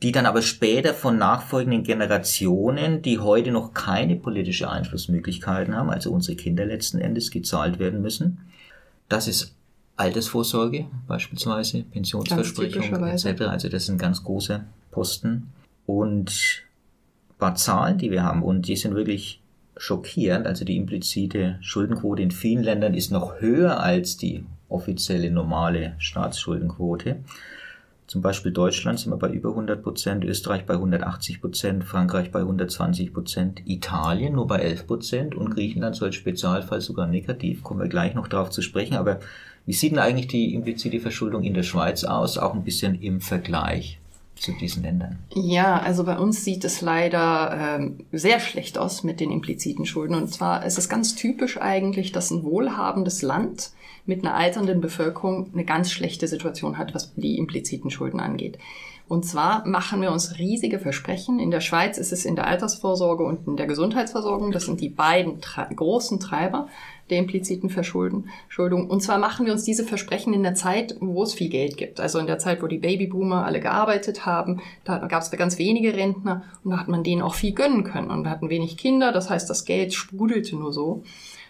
die 0.02 0.12
dann 0.12 0.26
aber 0.26 0.42
später 0.42 0.92
von 0.92 1.16
nachfolgenden 1.16 1.84
Generationen, 1.84 3.00
die 3.00 3.20
heute 3.20 3.52
noch 3.52 3.74
keine 3.74 4.16
politische 4.16 4.68
Einflussmöglichkeiten 4.68 5.74
haben, 5.74 5.90
also 5.90 6.10
unsere 6.10 6.36
Kinder 6.36 6.66
letzten 6.66 6.98
Endes 6.98 7.30
gezahlt 7.30 7.78
werden 7.78 8.02
müssen. 8.02 8.38
Das 9.08 9.28
ist 9.28 9.54
Altersvorsorge 9.96 10.86
beispielsweise, 11.06 11.84
Pensionsversprechung 11.84 12.82
etc. 13.06 13.42
Also 13.42 13.68
das 13.68 13.86
sind 13.86 13.98
ganz 13.98 14.24
große 14.24 14.64
Posten. 14.90 15.52
Und 15.86 16.63
paar 17.44 17.56
Zahlen, 17.56 17.98
die 17.98 18.10
wir 18.10 18.22
haben 18.22 18.42
und 18.42 18.68
die 18.68 18.76
sind 18.76 18.94
wirklich 18.94 19.42
schockierend. 19.76 20.46
Also 20.46 20.64
die 20.64 20.78
implizite 20.78 21.58
Schuldenquote 21.60 22.22
in 22.22 22.30
vielen 22.30 22.62
Ländern 22.62 22.94
ist 22.94 23.10
noch 23.10 23.38
höher 23.38 23.80
als 23.80 24.16
die 24.16 24.46
offizielle 24.70 25.30
normale 25.30 25.94
Staatsschuldenquote. 25.98 27.16
Zum 28.06 28.22
Beispiel 28.22 28.50
Deutschland 28.50 28.98
sind 28.98 29.12
wir 29.12 29.18
bei 29.18 29.28
über 29.28 29.50
100 29.50 29.82
Prozent, 29.82 30.24
Österreich 30.24 30.64
bei 30.64 30.72
180 30.72 31.42
Prozent, 31.42 31.84
Frankreich 31.84 32.32
bei 32.32 32.40
120 32.40 33.12
Prozent, 33.12 33.60
Italien 33.66 34.36
nur 34.36 34.46
bei 34.46 34.60
11 34.60 34.86
Prozent 34.86 35.34
und 35.34 35.50
Griechenland 35.50 35.96
so 35.96 36.06
als 36.06 36.14
Spezialfall 36.14 36.80
sogar 36.80 37.06
negativ. 37.06 37.62
Kommen 37.62 37.80
wir 37.80 37.88
gleich 37.88 38.14
noch 38.14 38.28
darauf 38.28 38.48
zu 38.48 38.62
sprechen. 38.62 38.96
Aber 38.96 39.20
wie 39.66 39.74
sieht 39.74 39.92
denn 39.92 39.98
eigentlich 39.98 40.28
die 40.28 40.54
implizite 40.54 40.98
Verschuldung 40.98 41.42
in 41.42 41.52
der 41.52 41.62
Schweiz 41.62 42.04
aus? 42.04 42.38
Auch 42.38 42.54
ein 42.54 42.64
bisschen 42.64 42.94
im 43.02 43.20
Vergleich 43.20 43.98
zu 44.36 44.52
diesen 44.52 44.82
Ländern? 44.82 45.18
Ja, 45.34 45.78
also 45.78 46.04
bei 46.04 46.18
uns 46.18 46.44
sieht 46.44 46.64
es 46.64 46.80
leider 46.80 47.78
ähm, 47.78 48.06
sehr 48.12 48.40
schlecht 48.40 48.78
aus 48.78 49.04
mit 49.04 49.20
den 49.20 49.30
impliziten 49.30 49.86
Schulden. 49.86 50.14
Und 50.14 50.32
zwar 50.32 50.64
ist 50.64 50.78
es 50.78 50.88
ganz 50.88 51.14
typisch 51.14 51.60
eigentlich, 51.60 52.12
dass 52.12 52.30
ein 52.30 52.44
wohlhabendes 52.44 53.22
Land 53.22 53.70
mit 54.06 54.24
einer 54.24 54.34
alternden 54.34 54.80
Bevölkerung 54.80 55.50
eine 55.52 55.64
ganz 55.64 55.90
schlechte 55.90 56.28
Situation 56.28 56.78
hat, 56.78 56.94
was 56.94 57.14
die 57.14 57.38
impliziten 57.38 57.90
Schulden 57.90 58.20
angeht. 58.20 58.58
Und 59.06 59.24
zwar 59.26 59.66
machen 59.66 60.00
wir 60.00 60.12
uns 60.12 60.38
riesige 60.38 60.78
Versprechen. 60.78 61.38
In 61.38 61.50
der 61.50 61.60
Schweiz 61.60 61.98
ist 61.98 62.12
es 62.12 62.24
in 62.24 62.36
der 62.36 62.46
Altersvorsorge 62.46 63.24
und 63.24 63.46
in 63.46 63.56
der 63.56 63.66
Gesundheitsversorgung. 63.66 64.50
Das 64.50 64.64
sind 64.64 64.80
die 64.80 64.88
beiden 64.88 65.40
großen 65.76 66.20
Treiber 66.20 66.68
der 67.10 67.18
impliziten 67.18 67.68
Verschuldung. 67.70 68.26
Und 68.88 69.02
zwar 69.02 69.18
machen 69.18 69.46
wir 69.46 69.52
uns 69.52 69.64
diese 69.64 69.84
Versprechen 69.84 70.32
in 70.32 70.42
der 70.42 70.54
Zeit, 70.54 70.96
wo 71.00 71.22
es 71.22 71.34
viel 71.34 71.50
Geld 71.50 71.76
gibt. 71.76 72.00
Also 72.00 72.18
in 72.18 72.26
der 72.26 72.38
Zeit, 72.38 72.62
wo 72.62 72.66
die 72.66 72.78
Babyboomer 72.78 73.44
alle 73.44 73.60
gearbeitet 73.60 74.24
haben, 74.24 74.62
da 74.84 74.98
gab 75.06 75.22
es 75.22 75.30
ganz 75.30 75.58
wenige 75.58 75.94
Rentner 75.94 76.44
und 76.62 76.70
da 76.70 76.78
hat 76.78 76.88
man 76.88 77.04
denen 77.04 77.22
auch 77.22 77.34
viel 77.34 77.52
gönnen 77.52 77.84
können. 77.84 78.10
Und 78.10 78.24
wir 78.24 78.30
hatten 78.30 78.50
wenig 78.50 78.76
Kinder, 78.76 79.12
das 79.12 79.28
heißt, 79.28 79.48
das 79.50 79.64
Geld 79.64 79.92
sprudelte 79.92 80.56
nur 80.56 80.72
so. 80.72 81.02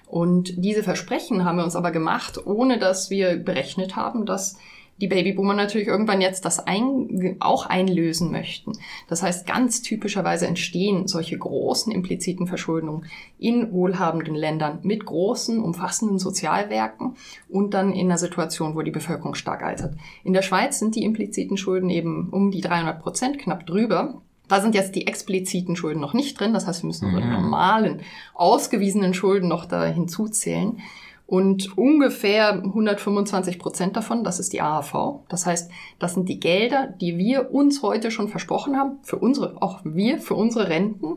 Und 0.06 0.54
diese 0.56 0.82
Versprechen 0.82 1.44
haben 1.44 1.56
wir 1.56 1.64
uns 1.64 1.76
aber 1.76 1.90
gemacht, 1.90 2.46
ohne 2.46 2.78
dass 2.78 3.10
wir 3.10 3.36
berechnet 3.36 3.96
haben, 3.96 4.26
dass 4.26 4.58
die 5.00 5.08
Babyboomer 5.08 5.54
natürlich 5.54 5.88
irgendwann 5.88 6.20
jetzt 6.20 6.44
das 6.44 6.60
ein, 6.60 7.36
auch 7.40 7.66
einlösen 7.66 8.30
möchten. 8.30 8.72
Das 9.08 9.22
heißt, 9.22 9.46
ganz 9.46 9.82
typischerweise 9.82 10.46
entstehen 10.46 11.08
solche 11.08 11.36
großen 11.36 11.92
impliziten 11.92 12.46
Verschuldungen 12.46 13.06
in 13.38 13.72
wohlhabenden 13.72 14.34
Ländern 14.34 14.78
mit 14.82 15.04
großen, 15.04 15.60
umfassenden 15.60 16.18
Sozialwerken 16.18 17.16
und 17.48 17.74
dann 17.74 17.92
in 17.92 18.06
einer 18.06 18.18
Situation, 18.18 18.76
wo 18.76 18.82
die 18.82 18.92
Bevölkerung 18.92 19.34
stark 19.34 19.62
altert. 19.62 19.96
In 20.22 20.32
der 20.32 20.42
Schweiz 20.42 20.78
sind 20.78 20.94
die 20.94 21.04
impliziten 21.04 21.56
Schulden 21.56 21.90
eben 21.90 22.28
um 22.30 22.50
die 22.50 22.60
300 22.60 23.00
Prozent, 23.00 23.38
knapp 23.38 23.66
drüber. 23.66 24.22
Da 24.46 24.60
sind 24.60 24.74
jetzt 24.74 24.94
die 24.94 25.06
expliziten 25.06 25.74
Schulden 25.74 26.00
noch 26.00 26.12
nicht 26.12 26.38
drin. 26.38 26.52
Das 26.52 26.66
heißt, 26.66 26.82
wir 26.82 26.88
müssen 26.88 27.06
unsere 27.06 27.24
mhm. 27.24 27.32
normalen, 27.32 28.00
ausgewiesenen 28.34 29.14
Schulden 29.14 29.48
noch 29.48 29.64
da 29.64 29.84
hinzuzählen. 29.86 30.80
Und 31.26 31.78
ungefähr 31.78 32.52
125 32.52 33.58
Prozent 33.58 33.96
davon, 33.96 34.24
das 34.24 34.38
ist 34.38 34.52
die 34.52 34.60
AHV. 34.60 35.20
Das 35.28 35.46
heißt, 35.46 35.70
das 35.98 36.14
sind 36.14 36.28
die 36.28 36.38
Gelder, 36.38 36.88
die 37.00 37.16
wir 37.16 37.52
uns 37.52 37.82
heute 37.82 38.10
schon 38.10 38.28
versprochen 38.28 38.76
haben, 38.76 38.98
für 39.02 39.16
unsere, 39.16 39.60
auch 39.62 39.80
wir, 39.84 40.18
für 40.18 40.34
unsere 40.34 40.68
Renten, 40.68 41.16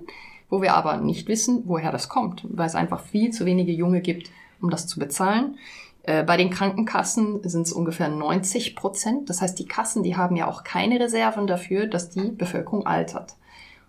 wo 0.49 0.61
wir 0.61 0.75
aber 0.75 0.97
nicht 0.97 1.27
wissen, 1.27 1.63
woher 1.65 1.91
das 1.91 2.07
kommt, 2.07 2.45
weil 2.49 2.67
es 2.67 2.75
einfach 2.75 3.01
viel 3.01 3.31
zu 3.31 3.45
wenige 3.45 3.73
Junge 3.73 3.99
gibt, 3.99 4.31
um 4.61 4.69
das 4.69 4.87
zu 4.87 4.97
bezahlen. 4.97 5.57
Äh, 6.03 6.23
bei 6.23 6.37
den 6.37 6.51
Krankenkassen 6.51 7.41
sind 7.43 7.67
es 7.67 7.73
ungefähr 7.73 8.07
90 8.07 8.77
Prozent. 8.77 9.29
Das 9.29 9.41
heißt, 9.41 9.59
die 9.59 9.67
Kassen, 9.67 10.03
die 10.03 10.15
haben 10.15 10.37
ja 10.37 10.47
auch 10.47 10.63
keine 10.63 11.01
Reserven 11.01 11.47
dafür, 11.47 11.85
dass 11.85 12.09
die 12.09 12.29
Bevölkerung 12.29 12.87
altert. 12.87 13.35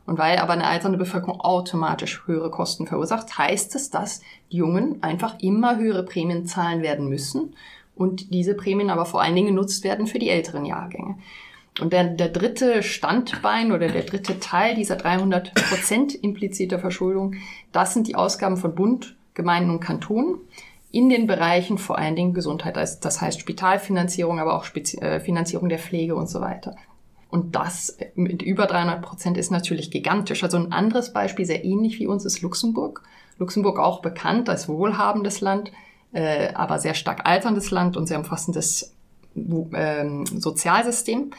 Und 0.09 0.17
weil 0.17 0.39
aber 0.39 0.55
eine 0.55 0.67
alternde 0.67 0.97
Bevölkerung 0.97 1.39
automatisch 1.39 2.23
höhere 2.25 2.51
Kosten 2.51 2.87
verursacht, 2.87 3.37
heißt 3.37 3.75
es, 3.75 3.91
dass 3.91 4.23
die 4.51 4.57
Jungen 4.57 5.03
einfach 5.03 5.39
immer 5.41 5.77
höhere 5.77 6.03
Prämien 6.03 6.47
zahlen 6.47 6.81
werden 6.81 7.11
müssen 7.11 7.55
und 7.95 8.33
diese 8.33 8.55
Prämien 8.55 8.89
aber 8.89 9.05
vor 9.05 9.21
allen 9.21 9.35
Dingen 9.35 9.49
genutzt 9.49 9.85
werden 9.85 10.07
für 10.07 10.19
die 10.19 10.31
älteren 10.31 10.65
Jahrgänge. 10.65 11.19
Und 11.79 11.93
der, 11.93 12.05
der 12.05 12.31
dritte 12.31 12.83
Standbein 12.83 13.71
oder 13.71 13.87
der 13.89 14.03
dritte 14.03 14.41
Teil 14.41 14.77
dieser 14.77 14.97
300 14.97 15.53
Prozent 15.53 16.15
impliziter 16.15 16.79
Verschuldung, 16.79 17.35
das 17.73 17.93
sind 17.93 18.09
die 18.09 18.15
Ausgaben 18.15 18.57
von 18.57 18.75
Bund, 18.75 19.15
Gemeinden 19.35 19.69
und 19.69 19.81
Kantonen 19.81 20.37
in 20.91 21.11
den 21.11 21.27
Bereichen 21.27 21.77
vor 21.77 21.99
allen 21.99 22.17
Dingen 22.17 22.33
Gesundheit, 22.33 22.77
das 22.77 23.21
heißt 23.21 23.41
Spitalfinanzierung, 23.41 24.41
aber 24.41 24.57
auch 24.57 24.65
Spezi 24.65 24.97
äh, 25.03 25.21
Finanzierung 25.21 25.69
der 25.69 25.79
Pflege 25.79 26.15
und 26.15 26.31
so 26.31 26.41
weiter. 26.41 26.77
Und 27.31 27.55
das 27.57 27.99
mit 28.15 28.43
über 28.43 28.67
300 28.67 29.03
Prozent 29.03 29.37
ist 29.37 29.51
natürlich 29.51 29.91
gigantisch. 29.91 30.43
Also 30.43 30.57
ein 30.57 30.73
anderes 30.73 31.13
Beispiel, 31.13 31.45
sehr 31.45 31.65
ähnlich 31.65 31.99
wie 31.99 32.07
uns, 32.07 32.25
ist 32.25 32.41
Luxemburg. 32.41 33.03
Luxemburg 33.39 33.79
auch 33.79 34.01
bekannt 34.01 34.49
als 34.49 34.69
wohlhabendes 34.69 35.41
Land, 35.41 35.71
äh, 36.13 36.53
aber 36.55 36.79
sehr 36.79 36.95
stark 36.95 37.27
alterndes 37.27 37.71
Land 37.71 37.97
und 37.97 38.07
sehr 38.07 38.19
umfassendes 38.19 38.95
äh, 39.37 40.25
Sozialsystem. 40.25 41.31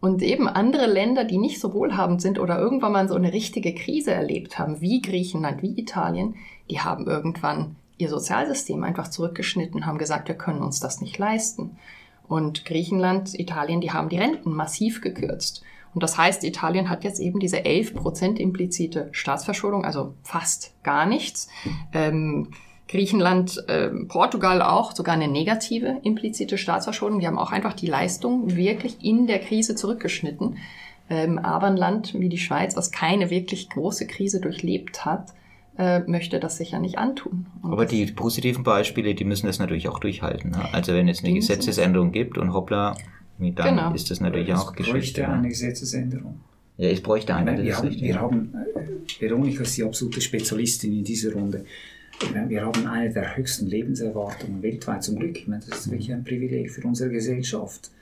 Und 0.00 0.22
eben 0.22 0.48
andere 0.48 0.86
Länder, 0.86 1.24
die 1.24 1.38
nicht 1.38 1.60
so 1.60 1.74
wohlhabend 1.74 2.22
sind 2.22 2.38
oder 2.38 2.58
irgendwann 2.58 2.92
mal 2.92 3.08
so 3.08 3.14
eine 3.14 3.32
richtige 3.32 3.74
Krise 3.74 4.12
erlebt 4.12 4.58
haben, 4.58 4.80
wie 4.80 5.02
Griechenland, 5.02 5.62
wie 5.62 5.78
Italien, 5.78 6.36
die 6.70 6.80
haben 6.80 7.06
irgendwann 7.06 7.76
ihr 7.98 8.08
Sozialsystem 8.08 8.84
einfach 8.84 9.08
zurückgeschnitten, 9.08 9.86
haben 9.86 9.98
gesagt, 9.98 10.28
wir 10.28 10.36
können 10.36 10.62
uns 10.62 10.78
das 10.80 11.00
nicht 11.00 11.18
leisten. 11.18 11.76
Und 12.28 12.64
Griechenland, 12.64 13.38
Italien, 13.38 13.80
die 13.80 13.90
haben 13.90 14.08
die 14.08 14.18
Renten 14.18 14.52
massiv 14.52 15.00
gekürzt. 15.00 15.62
Und 15.94 16.02
das 16.02 16.18
heißt, 16.18 16.44
Italien 16.44 16.90
hat 16.90 17.02
jetzt 17.02 17.18
eben 17.18 17.40
diese 17.40 17.64
11 17.64 17.94
Prozent 17.94 18.38
implizite 18.38 19.08
Staatsverschuldung, 19.12 19.84
also 19.84 20.14
fast 20.22 20.74
gar 20.84 21.06
nichts. 21.06 21.48
Ähm, 21.92 22.48
Griechenland, 22.88 23.64
äh, 23.68 23.88
Portugal 24.06 24.62
auch 24.62 24.94
sogar 24.94 25.14
eine 25.14 25.28
negative 25.28 26.00
implizite 26.02 26.56
Staatsverschuldung. 26.56 27.20
Die 27.20 27.26
haben 27.26 27.38
auch 27.38 27.52
einfach 27.52 27.74
die 27.74 27.86
Leistung 27.86 28.56
wirklich 28.56 29.02
in 29.02 29.26
der 29.26 29.40
Krise 29.40 29.74
zurückgeschnitten. 29.74 30.58
Ähm, 31.10 31.38
aber 31.38 31.66
ein 31.66 31.76
Land 31.76 32.14
wie 32.14 32.28
die 32.28 32.38
Schweiz, 32.38 32.76
was 32.76 32.90
keine 32.90 33.30
wirklich 33.30 33.70
große 33.70 34.06
Krise 34.06 34.40
durchlebt 34.40 35.04
hat, 35.04 35.32
äh, 35.78 36.00
möchte 36.00 36.40
das 36.40 36.56
sicher 36.56 36.80
nicht 36.80 36.98
antun. 36.98 37.46
Und 37.62 37.72
Aber 37.72 37.86
die 37.86 38.04
positiven 38.06 38.64
Beispiele, 38.64 39.14
die 39.14 39.24
müssen 39.24 39.46
das 39.46 39.58
natürlich 39.58 39.88
auch 39.88 40.00
durchhalten. 40.00 40.50
Ne? 40.50 40.68
Also 40.72 40.92
wenn 40.92 41.08
es 41.08 41.22
eine 41.22 41.32
Gesetzesänderung 41.32 42.12
gibt 42.12 42.36
und 42.36 42.52
hoppla, 42.52 42.96
dann 43.38 43.54
genau. 43.54 43.94
ist 43.94 44.10
das 44.10 44.20
natürlich 44.20 44.48
es 44.48 44.58
auch 44.58 44.72
Geschichte. 44.74 44.98
Es 44.98 45.26
bräuchte 45.26 45.28
eine 45.28 45.48
Gesetzesänderung. 45.48 46.40
Ja, 46.76 46.88
es 46.90 47.00
bräuchte 47.00 47.34
eine. 47.34 47.52
Meine, 47.52 47.64
wir, 47.64 47.76
haben, 47.76 47.90
wir 47.90 48.20
haben, 48.20 48.54
äh, 48.54 49.22
Veronika 49.22 49.62
ist 49.62 49.76
die 49.76 49.84
absolute 49.84 50.20
Spezialistin 50.20 50.92
in 50.92 51.04
dieser 51.04 51.32
Runde. 51.32 51.64
Wir 52.48 52.64
haben 52.64 52.84
eine 52.88 53.12
der 53.12 53.36
höchsten 53.36 53.68
Lebenserwartungen 53.68 54.60
weltweit 54.60 55.04
zum 55.04 55.20
Glück. 55.20 55.38
Ich 55.38 55.46
meine, 55.46 55.62
das 55.68 55.80
ist 55.80 55.90
wirklich 55.90 56.12
ein 56.12 56.24
Privileg 56.24 56.70
für 56.70 56.84
unsere 56.86 57.10
Gesellschaft. 57.10 57.92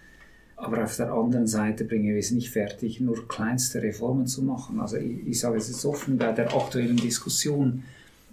Aber 0.56 0.82
auf 0.82 0.96
der 0.96 1.12
anderen 1.12 1.46
Seite 1.46 1.84
bringen 1.84 2.14
wir 2.14 2.18
es 2.18 2.30
nicht 2.30 2.50
fertig, 2.50 3.00
nur 3.00 3.28
kleinste 3.28 3.82
Reformen 3.82 4.26
zu 4.26 4.42
machen. 4.42 4.80
Also 4.80 4.96
ich, 4.96 5.26
ich 5.26 5.40
sage 5.40 5.58
es 5.58 5.68
jetzt 5.68 5.84
offen 5.84 6.16
bei 6.16 6.32
der 6.32 6.54
aktuellen 6.54 6.96
Diskussion 6.96 7.84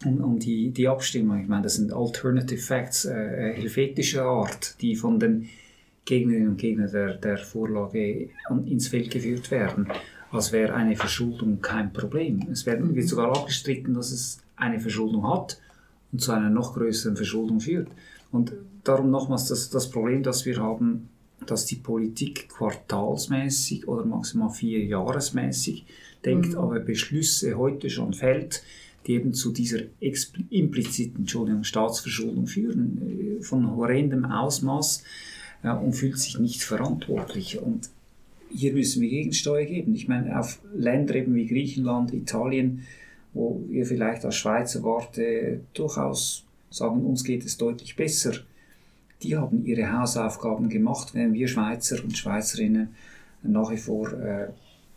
um, 0.05 0.23
um 0.23 0.39
die, 0.39 0.71
die 0.71 0.87
Abstimmung. 0.87 1.41
Ich 1.41 1.47
meine, 1.47 1.63
das 1.63 1.75
sind 1.75 1.91
Alternative 1.91 2.61
Facts 2.61 3.05
äh, 3.05 3.51
äh 3.51 3.53
helvetischer 3.53 4.23
Art, 4.23 4.75
die 4.81 4.95
von 4.95 5.19
den 5.19 5.49
Gegnerinnen 6.05 6.49
und 6.49 6.57
Gegnern 6.57 6.91
der, 6.91 7.15
der 7.15 7.37
Vorlage 7.37 8.29
ins 8.65 8.87
Feld 8.87 9.11
geführt 9.11 9.51
werden, 9.51 9.87
als 10.31 10.51
wäre 10.51 10.73
eine 10.73 10.95
Verschuldung 10.95 11.61
kein 11.61 11.93
Problem. 11.93 12.47
Es 12.51 12.65
wird 12.65 12.81
mhm. 12.81 13.01
sogar 13.01 13.35
abgestritten, 13.35 13.93
dass 13.93 14.11
es 14.11 14.39
eine 14.55 14.79
Verschuldung 14.79 15.27
hat 15.27 15.59
und 16.11 16.19
zu 16.19 16.31
einer 16.31 16.49
noch 16.49 16.73
größeren 16.73 17.15
Verschuldung 17.15 17.59
führt. 17.59 17.89
Und 18.31 18.53
darum 18.83 19.11
nochmals 19.11 19.47
das, 19.47 19.69
das 19.69 19.89
Problem, 19.89 20.23
das 20.23 20.45
wir 20.45 20.57
haben, 20.57 21.09
dass 21.45 21.65
die 21.65 21.75
Politik 21.75 22.49
quartalsmäßig 22.49 23.87
oder 23.87 24.05
maximal 24.05 24.49
vierjahresmäßig 24.49 25.85
denkt, 26.25 26.49
mhm. 26.49 26.57
aber 26.57 26.79
Beschlüsse 26.79 27.57
heute 27.57 27.89
schon 27.89 28.13
fällt, 28.13 28.63
die 29.05 29.13
eben 29.13 29.33
zu 29.33 29.51
dieser 29.51 29.79
impliziten 30.49 31.21
Entschuldigung, 31.21 31.63
Staatsverschuldung 31.63 32.47
führen, 32.47 33.39
äh, 33.39 33.43
von 33.43 33.75
horrendem 33.75 34.25
Ausmaß 34.25 35.03
äh, 35.63 35.71
und 35.71 35.93
fühlt 35.93 36.17
sich 36.17 36.39
nicht 36.39 36.63
verantwortlich. 36.63 37.59
Und 37.59 37.89
hier 38.49 38.73
müssen 38.73 39.01
wir 39.01 39.09
Gegensteuer 39.09 39.65
geben. 39.65 39.93
Ich 39.95 40.07
meine, 40.07 40.39
auf 40.39 40.59
Länder 40.73 41.15
eben 41.15 41.35
wie 41.35 41.47
Griechenland, 41.47 42.13
Italien, 42.13 42.83
wo 43.33 43.63
wir 43.67 43.85
vielleicht 43.85 44.23
als 44.25 44.35
Schweizer 44.35 44.83
Warte 44.83 45.61
durchaus 45.73 46.45
sagen, 46.69 47.05
uns 47.05 47.23
geht 47.23 47.43
es 47.45 47.57
deutlich 47.57 47.95
besser 47.95 48.33
die 49.23 49.37
haben 49.37 49.65
ihre 49.65 49.91
Hausaufgaben 49.91 50.69
gemacht, 50.69 51.13
während 51.13 51.33
wir 51.33 51.47
Schweizer 51.47 52.03
und 52.03 52.17
Schweizerinnen 52.17 52.95
nach 53.43 53.71
wie 53.71 53.77
vor 53.77 54.11
äh, 54.13 54.47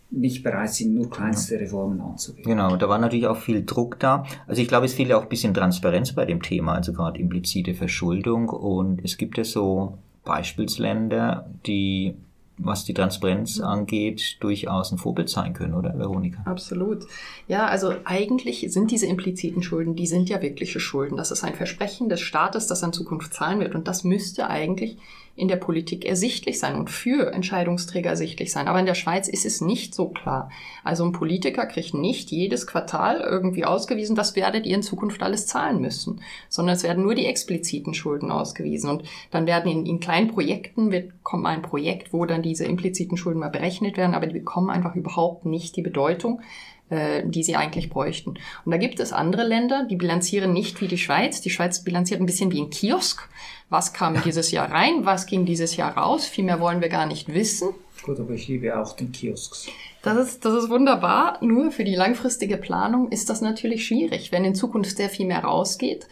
nicht 0.09 0.43
bereit 0.43 0.73
sind, 0.73 0.95
nur 0.95 1.09
kleinste 1.09 1.59
Reformen 1.59 1.99
anzugehen. 1.99 2.45
Genau, 2.45 2.77
da 2.77 2.87
war 2.87 2.97
natürlich 2.97 3.27
auch 3.27 3.37
viel 3.37 3.65
Druck 3.65 3.99
da. 3.99 4.25
Also 4.47 4.61
ich 4.61 4.67
glaube, 4.67 4.85
es 4.85 4.93
fehlt 4.93 5.09
ja 5.09 5.17
auch 5.17 5.23
ein 5.23 5.29
bisschen 5.29 5.53
Transparenz 5.53 6.13
bei 6.13 6.25
dem 6.25 6.41
Thema, 6.41 6.75
also 6.75 6.93
gerade 6.93 7.19
implizite 7.19 7.73
Verschuldung. 7.73 8.49
Und 8.49 9.03
es 9.03 9.17
gibt 9.17 9.37
ja 9.37 9.43
so 9.43 9.97
Beispielsländer, 10.23 11.49
die 11.65 12.15
was 12.57 12.83
die 12.83 12.93
Transparenz 12.93 13.59
angeht, 13.59 14.37
durchaus 14.39 14.91
ein 14.91 14.97
Vorbild 14.97 15.29
sein 15.29 15.53
können, 15.53 15.73
oder 15.73 15.97
Veronika? 15.97 16.41
Absolut. 16.45 17.05
Ja, 17.47 17.67
also 17.67 17.93
eigentlich 18.03 18.65
sind 18.71 18.91
diese 18.91 19.05
impliziten 19.05 19.61
Schulden, 19.61 19.95
die 19.95 20.07
sind 20.07 20.29
ja 20.29 20.41
wirkliche 20.41 20.79
Schulden. 20.79 21.17
Das 21.17 21.31
ist 21.31 21.43
ein 21.43 21.53
Versprechen 21.53 22.09
des 22.09 22.21
Staates, 22.21 22.67
das 22.67 22.83
in 22.83 22.93
Zukunft 22.93 23.33
zahlen 23.33 23.59
wird. 23.59 23.75
Und 23.75 23.87
das 23.87 24.03
müsste 24.03 24.49
eigentlich 24.49 24.97
in 25.37 25.47
der 25.47 25.55
Politik 25.55 26.03
ersichtlich 26.03 26.59
sein 26.59 26.75
und 26.75 26.89
für 26.89 27.31
Entscheidungsträger 27.31 28.09
ersichtlich 28.09 28.51
sein. 28.51 28.67
Aber 28.67 28.79
in 28.79 28.87
der 28.87 28.95
Schweiz 28.95 29.27
ist 29.27 29.45
es 29.45 29.61
nicht 29.61 29.93
so 29.93 30.09
klar. 30.09 30.49
Also 30.83 31.05
ein 31.05 31.11
Politiker 31.11 31.67
kriegt 31.67 31.93
nicht 31.93 32.31
jedes 32.31 32.65
Quartal 32.65 33.21
irgendwie 33.21 33.63
ausgewiesen, 33.63 34.15
das 34.15 34.35
werdet 34.35 34.65
ihr 34.65 34.75
in 34.75 34.81
Zukunft 34.81 35.21
alles 35.21 35.45
zahlen 35.45 35.79
müssen, 35.79 36.21
sondern 36.49 36.75
es 36.75 36.83
werden 36.83 37.03
nur 37.03 37.13
die 37.13 37.27
expliziten 37.27 37.93
Schulden 37.93 38.31
ausgewiesen. 38.31 38.89
Und 38.89 39.03
dann 39.29 39.45
werden 39.45 39.71
in, 39.71 39.85
in 39.85 39.99
kleinen 39.99 40.27
Projekten 40.27 40.91
wird, 40.91 41.11
kommt 41.21 41.45
ein 41.45 41.61
Projekt, 41.61 42.13
wo 42.13 42.25
dann 42.25 42.41
diese 42.41 42.65
impliziten 42.65 43.15
Schulden 43.15 43.39
mal 43.39 43.49
berechnet 43.49 43.95
werden, 43.95 44.15
aber 44.15 44.25
die 44.25 44.39
bekommen 44.39 44.71
einfach 44.71 44.95
überhaupt 44.95 45.45
nicht 45.45 45.75
die 45.75 45.83
Bedeutung, 45.83 46.41
äh, 46.89 47.23
die 47.25 47.43
sie 47.43 47.55
eigentlich 47.55 47.89
bräuchten. 47.89 48.31
Und 48.65 48.71
da 48.71 48.77
gibt 48.77 48.99
es 48.99 49.13
andere 49.13 49.43
Länder, 49.43 49.85
die 49.89 49.95
bilanzieren 49.95 50.53
nicht 50.53 50.79
wie 50.81 50.87
die 50.87 50.97
Schweiz. 50.97 51.41
Die 51.41 51.49
Schweiz 51.49 51.83
bilanziert 51.83 52.19
ein 52.19 52.25
bisschen 52.25 52.51
wie 52.51 52.61
ein 52.61 52.69
Kiosk. 52.69 53.27
Was 53.69 53.93
kam 53.93 54.21
dieses 54.25 54.51
Jahr 54.51 54.71
rein? 54.71 55.05
Was 55.05 55.25
ging 55.25 55.45
dieses 55.45 55.75
Jahr 55.75 55.97
raus? 55.97 56.25
Viel 56.25 56.45
mehr 56.45 56.59
wollen 56.59 56.81
wir 56.81 56.89
gar 56.89 57.05
nicht 57.05 57.33
wissen. 57.33 57.69
Gut, 58.03 58.19
aber 58.19 58.33
ich 58.33 58.47
liebe 58.47 58.79
auch 58.79 58.95
den 58.95 59.11
Kiosks. 59.11 59.67
Das 60.01 60.17
ist, 60.17 60.45
das 60.45 60.63
ist 60.63 60.69
wunderbar. 60.69 61.39
Nur 61.41 61.71
für 61.71 61.83
die 61.83 61.95
langfristige 61.95 62.57
Planung 62.57 63.11
ist 63.11 63.29
das 63.29 63.41
natürlich 63.41 63.85
schwierig. 63.85 64.31
Wenn 64.31 64.45
in 64.45 64.55
Zukunft 64.55 64.95
sehr 64.95 65.09
viel 65.09 65.25
mehr 65.25 65.43
rausgeht, 65.43 66.07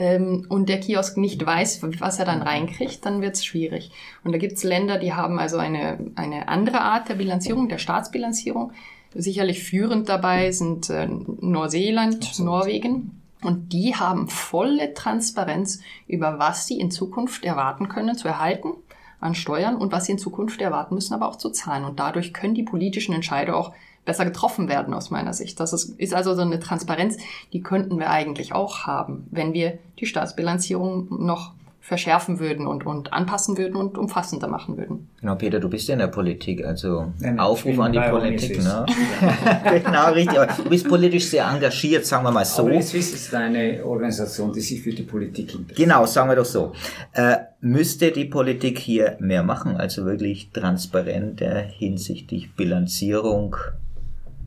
ähm, 0.00 0.46
und 0.48 0.68
der 0.70 0.80
Kiosk 0.80 1.18
nicht 1.18 1.44
weiß, 1.44 1.82
was 2.00 2.18
er 2.18 2.24
dann 2.24 2.40
reinkriegt, 2.40 3.04
dann 3.04 3.20
wird 3.20 3.34
es 3.34 3.44
schwierig. 3.44 3.90
Und 4.24 4.32
da 4.32 4.38
gibt 4.38 4.54
es 4.54 4.62
Länder, 4.62 4.98
die 4.98 5.12
haben 5.12 5.38
also 5.38 5.58
eine, 5.58 5.98
eine 6.14 6.48
andere 6.48 6.80
Art 6.80 7.10
der 7.10 7.16
Bilanzierung, 7.16 7.68
der 7.68 7.78
Staatsbilanzierung. 7.78 8.72
Sicherlich 9.14 9.62
führend 9.62 10.08
dabei 10.08 10.52
sind 10.52 10.88
äh, 10.90 11.08
Neuseeland, 11.08 12.16
Absolut. 12.16 12.52
Norwegen. 12.52 13.22
Und 13.42 13.72
die 13.72 13.96
haben 13.96 14.28
volle 14.28 14.92
Transparenz 14.92 15.80
über 16.06 16.38
was 16.38 16.66
sie 16.66 16.78
in 16.78 16.90
Zukunft 16.90 17.44
erwarten 17.44 17.88
können 17.88 18.16
zu 18.16 18.28
erhalten 18.28 18.74
an 19.18 19.34
Steuern 19.34 19.76
und 19.76 19.92
was 19.92 20.06
sie 20.06 20.12
in 20.12 20.18
Zukunft 20.18 20.60
erwarten 20.60 20.94
müssen, 20.94 21.14
aber 21.14 21.28
auch 21.28 21.36
zu 21.36 21.50
zahlen. 21.50 21.84
Und 21.84 22.00
dadurch 22.00 22.32
können 22.32 22.54
die 22.54 22.62
politischen 22.62 23.14
Entscheide 23.14 23.54
auch 23.56 23.72
besser 24.04 24.24
getroffen 24.24 24.68
werden 24.68 24.94
aus 24.94 25.10
meiner 25.10 25.34
Sicht. 25.34 25.60
Das 25.60 25.72
ist, 25.72 25.98
ist 25.98 26.14
also 26.14 26.34
so 26.34 26.42
eine 26.42 26.58
Transparenz, 26.58 27.18
die 27.52 27.62
könnten 27.62 27.98
wir 27.98 28.10
eigentlich 28.10 28.52
auch 28.54 28.86
haben, 28.86 29.26
wenn 29.30 29.52
wir 29.52 29.78
die 29.98 30.06
Staatsbilanzierung 30.06 31.24
noch 31.24 31.52
verschärfen 31.80 32.38
würden 32.38 32.66
und, 32.66 32.84
und 32.84 33.12
anpassen 33.12 33.56
würden 33.56 33.76
und 33.76 33.96
umfassender 33.96 34.48
machen 34.48 34.76
würden. 34.76 35.08
Genau, 35.20 35.34
Peter, 35.34 35.58
du 35.58 35.68
bist 35.68 35.88
ja 35.88 35.94
in 35.94 36.00
der 36.00 36.08
Politik, 36.08 36.64
also 36.64 37.12
ja, 37.20 37.36
Aufruf 37.36 37.78
an 37.80 37.92
die 37.92 37.98
Politik, 37.98 38.62
ne? 38.62 38.86
genau, 39.84 40.12
richtig. 40.12 40.38
Aber 40.38 40.52
du 40.52 40.68
bist 40.68 40.86
politisch 40.86 41.26
sehr 41.26 41.46
engagiert, 41.46 42.04
sagen 42.04 42.24
wir 42.24 42.30
mal 42.30 42.44
so. 42.44 42.62
Aber 42.62 42.74
jetzt 42.74 42.94
ist 42.94 43.34
eine 43.34 43.84
Organisation, 43.84 44.52
die 44.52 44.60
sich 44.60 44.82
für 44.82 44.92
die 44.92 45.02
Politik 45.02 45.54
interessiert. 45.54 45.76
Genau, 45.76 46.04
sagen 46.06 46.28
wir 46.28 46.36
doch 46.36 46.44
so. 46.44 46.72
Äh, 47.12 47.36
müsste 47.60 48.12
die 48.12 48.26
Politik 48.26 48.78
hier 48.78 49.16
mehr 49.18 49.42
machen, 49.42 49.76
also 49.76 50.04
wirklich 50.04 50.50
transparenter 50.52 51.60
hinsichtlich 51.60 52.54
Bilanzierung 52.54 53.56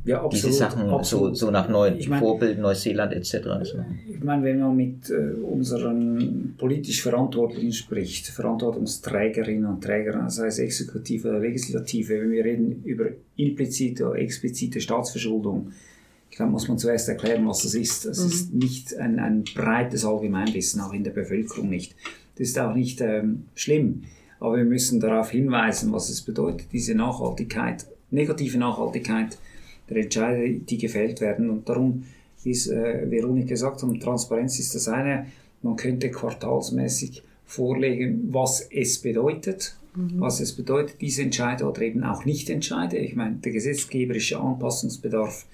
ja, 0.05 0.17
absolut, 0.17 0.33
diese 0.33 0.51
Sachen 0.51 0.89
absolut. 0.89 1.37
So, 1.37 1.45
so 1.45 1.51
nach 1.51 1.69
Neu 1.69 1.93
ich 1.97 2.09
mein, 2.09 2.19
Vorbild 2.19 2.59
Neuseeland 2.59 3.13
etc. 3.13 3.35
Ich 4.09 4.23
meine, 4.23 4.43
wenn 4.43 4.59
man 4.59 4.75
mit 4.75 5.09
äh, 5.09 5.39
unseren 5.41 6.55
politisch 6.57 7.01
Verantwortlichen 7.01 7.71
spricht, 7.71 8.27
Verantwortungsträgerinnen 8.27 9.65
und 9.65 9.81
Trägern, 9.81 10.29
sei 10.29 10.47
es 10.47 10.59
Exekutive 10.59 11.29
oder 11.29 11.39
Legislative, 11.39 12.21
wenn 12.21 12.31
wir 12.31 12.43
reden 12.43 12.83
über 12.83 13.05
implizite 13.37 14.05
oder 14.09 14.19
explizite 14.19 14.81
Staatsverschuldung, 14.81 15.71
ich 16.29 16.37
glaube, 16.37 16.51
muss 16.51 16.67
man 16.67 16.79
zuerst 16.79 17.07
erklären, 17.07 17.47
was 17.47 17.61
das 17.61 17.75
ist. 17.75 18.05
Das 18.05 18.19
mhm. 18.19 18.27
ist 18.27 18.53
nicht 18.53 18.97
ein, 18.97 19.19
ein 19.19 19.43
breites 19.55 20.03
Allgemeinwissen, 20.03 20.81
auch 20.81 20.91
in 20.91 21.03
der 21.03 21.11
Bevölkerung 21.11 21.69
nicht. 21.69 21.95
Das 22.35 22.49
ist 22.49 22.59
auch 22.59 22.73
nicht 22.73 22.99
ähm, 23.01 23.45
schlimm, 23.55 24.03
aber 24.39 24.57
wir 24.57 24.65
müssen 24.65 24.99
darauf 24.99 25.29
hinweisen, 25.29 25.93
was 25.93 26.09
es 26.09 26.21
bedeutet, 26.21 26.67
diese 26.73 26.95
Nachhaltigkeit, 26.95 27.85
negative 28.09 28.57
Nachhaltigkeit 28.57 29.37
der 29.89 29.97
Entscheide, 29.97 30.53
die 30.53 30.77
gefällt 30.77 31.21
werden. 31.21 31.49
Und 31.49 31.67
darum, 31.67 32.03
wie 32.43 32.51
es 32.51 32.67
äh, 32.67 33.09
Veronika 33.09 33.49
gesagt 33.49 33.83
hat, 33.83 33.99
Transparenz 34.01 34.59
ist 34.59 34.75
das 34.75 34.87
eine. 34.87 35.27
Man 35.61 35.75
könnte 35.75 36.11
quartalsmäßig 36.11 37.23
vorlegen, 37.45 38.29
was 38.31 38.67
es 38.71 38.99
bedeutet, 38.99 39.75
mhm. 39.95 40.19
was 40.19 40.39
es 40.39 40.53
bedeutet, 40.53 41.01
diese 41.01 41.21
Entscheide 41.21 41.65
oder 41.65 41.81
eben 41.81 42.03
auch 42.03 42.25
nicht 42.25 42.49
Entscheide. 42.49 42.97
Ich 42.97 43.15
meine, 43.15 43.35
der 43.35 43.51
gesetzgeberische 43.51 44.39
Anpassungsbedarf 44.39 45.45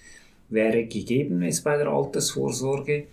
wäre 0.50 0.86
gegeben 0.86 1.44
es 1.44 1.62
bei 1.62 1.78
der 1.78 1.88
Altersvorsorge. 1.88 3.06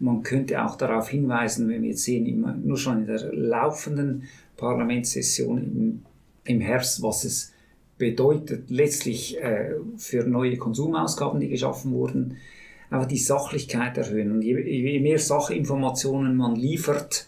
Man 0.00 0.22
könnte 0.22 0.62
auch 0.64 0.76
darauf 0.76 1.08
hinweisen, 1.08 1.68
wenn 1.68 1.82
wir 1.82 1.90
jetzt 1.90 2.02
sehen, 2.02 2.26
immer, 2.26 2.54
nur 2.54 2.76
schon 2.76 3.00
in 3.00 3.06
der 3.06 3.32
laufenden 3.32 4.24
Parlamentssession 4.56 5.58
im, 5.58 6.02
im 6.44 6.60
Herbst, 6.60 7.02
was 7.02 7.24
es 7.24 7.53
bedeutet 8.04 8.68
letztlich 8.68 9.42
äh, 9.42 9.76
für 9.96 10.24
neue 10.24 10.58
Konsumausgaben, 10.58 11.40
die 11.40 11.48
geschaffen 11.48 11.92
wurden, 11.92 12.36
einfach 12.90 13.08
die 13.08 13.16
Sachlichkeit 13.16 13.96
erhöhen. 13.96 14.30
Und 14.30 14.42
je, 14.42 15.00
mehr 15.00 15.18
Sachinformationen 15.18 16.36
man 16.36 16.54
liefert, 16.54 17.26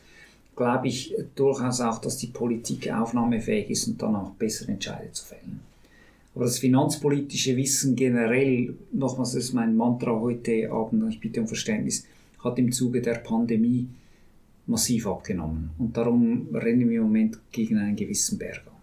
glaube 0.54 0.88
ich 0.88 1.14
durchaus 1.34 1.80
auch, 1.80 1.98
dass 1.98 2.18
die 2.18 2.26
Politik 2.26 2.92
aufnahmefähig 2.92 3.70
ist 3.70 3.88
und 3.88 4.02
dann 4.02 4.16
auch 4.16 4.32
bessere 4.32 4.72
Entscheidungen 4.72 5.14
zu 5.14 5.24
fällen. 5.24 5.60
Aber 6.34 6.44
das 6.44 6.58
finanzpolitische 6.58 7.56
Wissen 7.56 7.96
generell, 7.96 8.74
nochmals, 8.92 9.32
das 9.32 9.44
ist 9.44 9.54
mein 9.54 9.74
Mantra 9.74 10.12
heute 10.20 10.70
Abend, 10.70 11.08
ich 11.08 11.20
bitte 11.20 11.40
um 11.40 11.48
Verständnis, 11.48 12.06
hat 12.44 12.58
im 12.58 12.70
Zuge 12.70 13.00
der 13.00 13.14
Pandemie 13.14 13.86
massiv 14.66 15.06
abgenommen. 15.06 15.70
Und 15.78 15.96
darum 15.96 16.48
rennen 16.52 16.90
wir 16.90 16.98
im 16.98 17.04
Moment 17.04 17.38
gegen 17.50 17.78
einen 17.78 17.96
gewissen 17.96 18.36
Berg 18.36 18.62
an. 18.66 18.75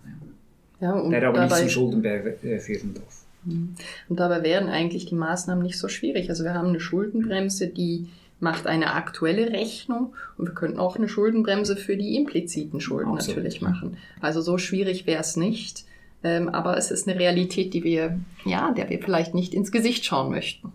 Ja, 0.84 0.92
und 0.92 1.12
der 1.12 1.30
aber 1.30 1.40
dabei, 1.40 1.62
nicht 1.62 1.74
zum 1.74 1.84
Schuldenberg 1.84 2.44
äh, 2.44 2.60
führen 2.60 2.94
darf. 2.94 3.24
Mhm. 3.46 3.76
Und 4.10 4.20
dabei 4.20 4.44
wären 4.44 4.68
eigentlich 4.68 5.06
die 5.06 5.16
Maßnahmen 5.16 5.64
nicht 5.64 5.80
so 5.80 5.88
schwierig. 5.88 6.30
Also 6.30 6.44
wir 6.44 6.54
haben 6.54 6.68
eine 6.68 6.82
Schuldenbremse, 6.82 7.68
die 7.68 8.10
macht 8.42 8.68
eine 8.68 8.94
aktuelle 8.94 9.54
Rechnung 9.54 10.14
und 10.38 10.48
wir 10.48 10.54
könnten 10.54 10.80
auch 10.80 10.98
eine 10.98 11.08
Schuldenbremse 11.08 11.78
für 11.78 11.96
die 11.96 12.18
impliziten 12.18 12.82
Schulden 12.82 13.14
Absolut. 13.14 13.38
natürlich 13.38 13.62
machen. 13.62 13.96
Also 14.20 14.42
so 14.42 14.58
schwierig 14.58 15.08
wäre 15.08 15.22
es 15.22 15.38
nicht. 15.38 15.86
Ähm, 16.22 16.50
aber 16.50 16.78
es 16.78 16.92
ist 16.92 17.08
eine 17.08 17.18
Realität, 17.18 17.74
die 17.74 17.86
wir, 17.86 18.20
ja, 18.44 18.74
der 18.74 18.90
wir 18.90 19.00
vielleicht 19.00 19.34
nicht 19.34 19.54
ins 19.54 19.72
Gesicht 19.72 20.04
schauen 20.04 20.32
möchten. 20.32 20.74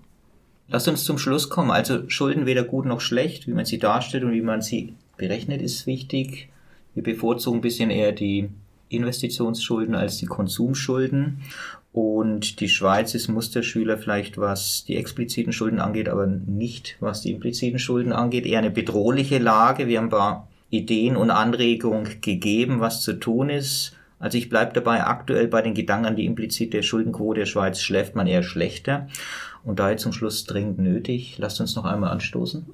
Lass 0.68 0.88
uns 0.88 1.04
zum 1.04 1.18
Schluss 1.18 1.50
kommen. 1.50 1.70
Also 1.70 2.08
Schulden 2.08 2.46
weder 2.46 2.64
gut 2.64 2.86
noch 2.86 3.02
schlecht, 3.02 3.46
wie 3.46 3.52
man 3.52 3.66
sie 3.66 3.78
darstellt 3.78 4.24
und 4.24 4.32
wie 4.32 4.40
man 4.40 4.62
sie 4.62 4.94
berechnet, 5.18 5.60
ist 5.60 5.86
wichtig. 5.86 6.48
Wir 6.94 7.02
bevorzugen 7.02 7.58
ein 7.58 7.62
bisschen 7.62 7.90
eher 7.90 8.12
die 8.12 8.48
Investitionsschulden 8.88 9.94
als 9.94 10.16
die 10.18 10.26
Konsumschulden. 10.26 11.40
Und 11.92 12.60
die 12.60 12.68
Schweiz 12.68 13.14
ist 13.14 13.28
Musterschüler 13.28 13.98
vielleicht, 13.98 14.38
was 14.38 14.84
die 14.84 14.96
expliziten 14.96 15.52
Schulden 15.52 15.80
angeht, 15.80 16.08
aber 16.08 16.26
nicht 16.26 16.96
was 17.00 17.22
die 17.22 17.32
impliziten 17.32 17.78
Schulden 17.78 18.12
angeht. 18.12 18.46
Eher 18.46 18.58
eine 18.58 18.70
bedrohliche 18.70 19.38
Lage. 19.38 19.88
Wir 19.88 19.98
haben 19.98 20.06
ein 20.06 20.10
paar 20.10 20.48
Ideen 20.70 21.16
und 21.16 21.30
Anregungen 21.30 22.20
gegeben, 22.20 22.80
was 22.80 23.02
zu 23.02 23.14
tun 23.14 23.50
ist. 23.50 23.94
Also 24.20 24.36
ich 24.36 24.48
bleibe 24.48 24.72
dabei, 24.74 25.04
aktuell 25.04 25.48
bei 25.48 25.62
den 25.62 25.74
Gedanken 25.74 26.06
an 26.06 26.16
die 26.16 26.26
implizite 26.26 26.82
Schuldenquote 26.82 27.40
der 27.40 27.46
Schweiz 27.46 27.80
schläft 27.80 28.14
man 28.16 28.26
eher 28.26 28.42
schlechter. 28.42 29.08
Und 29.64 29.78
daher 29.78 29.96
zum 29.96 30.12
Schluss 30.12 30.44
dringend 30.44 30.78
nötig. 30.78 31.36
Lasst 31.38 31.60
uns 31.60 31.76
noch 31.76 31.84
einmal 31.84 32.10
anstoßen. 32.10 32.66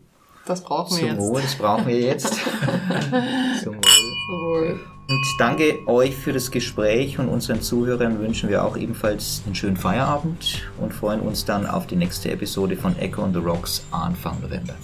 Das 0.46 0.62
brauchen 0.62 0.96
wir 0.96 1.00
Zum 1.00 1.08
jetzt. 1.08 1.18
Wohl, 1.18 1.40
das 1.40 1.54
brauchen 1.54 1.86
wir 1.86 2.00
jetzt. 2.00 2.34
Zum 3.62 3.76
Wohl. 3.76 3.80
Zum 4.26 4.40
Wohl. 4.40 4.80
Und 5.06 5.22
danke 5.38 5.86
euch 5.86 6.16
für 6.16 6.32
das 6.32 6.50
Gespräch 6.50 7.18
und 7.18 7.28
unseren 7.28 7.60
Zuhörern 7.60 8.20
wünschen 8.20 8.48
wir 8.48 8.64
auch 8.64 8.76
ebenfalls 8.76 9.42
einen 9.44 9.54
schönen 9.54 9.76
Feierabend 9.76 10.62
und 10.80 10.94
freuen 10.94 11.20
uns 11.20 11.44
dann 11.44 11.66
auf 11.66 11.86
die 11.86 11.96
nächste 11.96 12.30
Episode 12.30 12.76
von 12.76 12.96
Echo 12.98 13.22
on 13.22 13.34
the 13.34 13.38
Rocks 13.38 13.84
Anfang 13.90 14.40
November. 14.40 14.74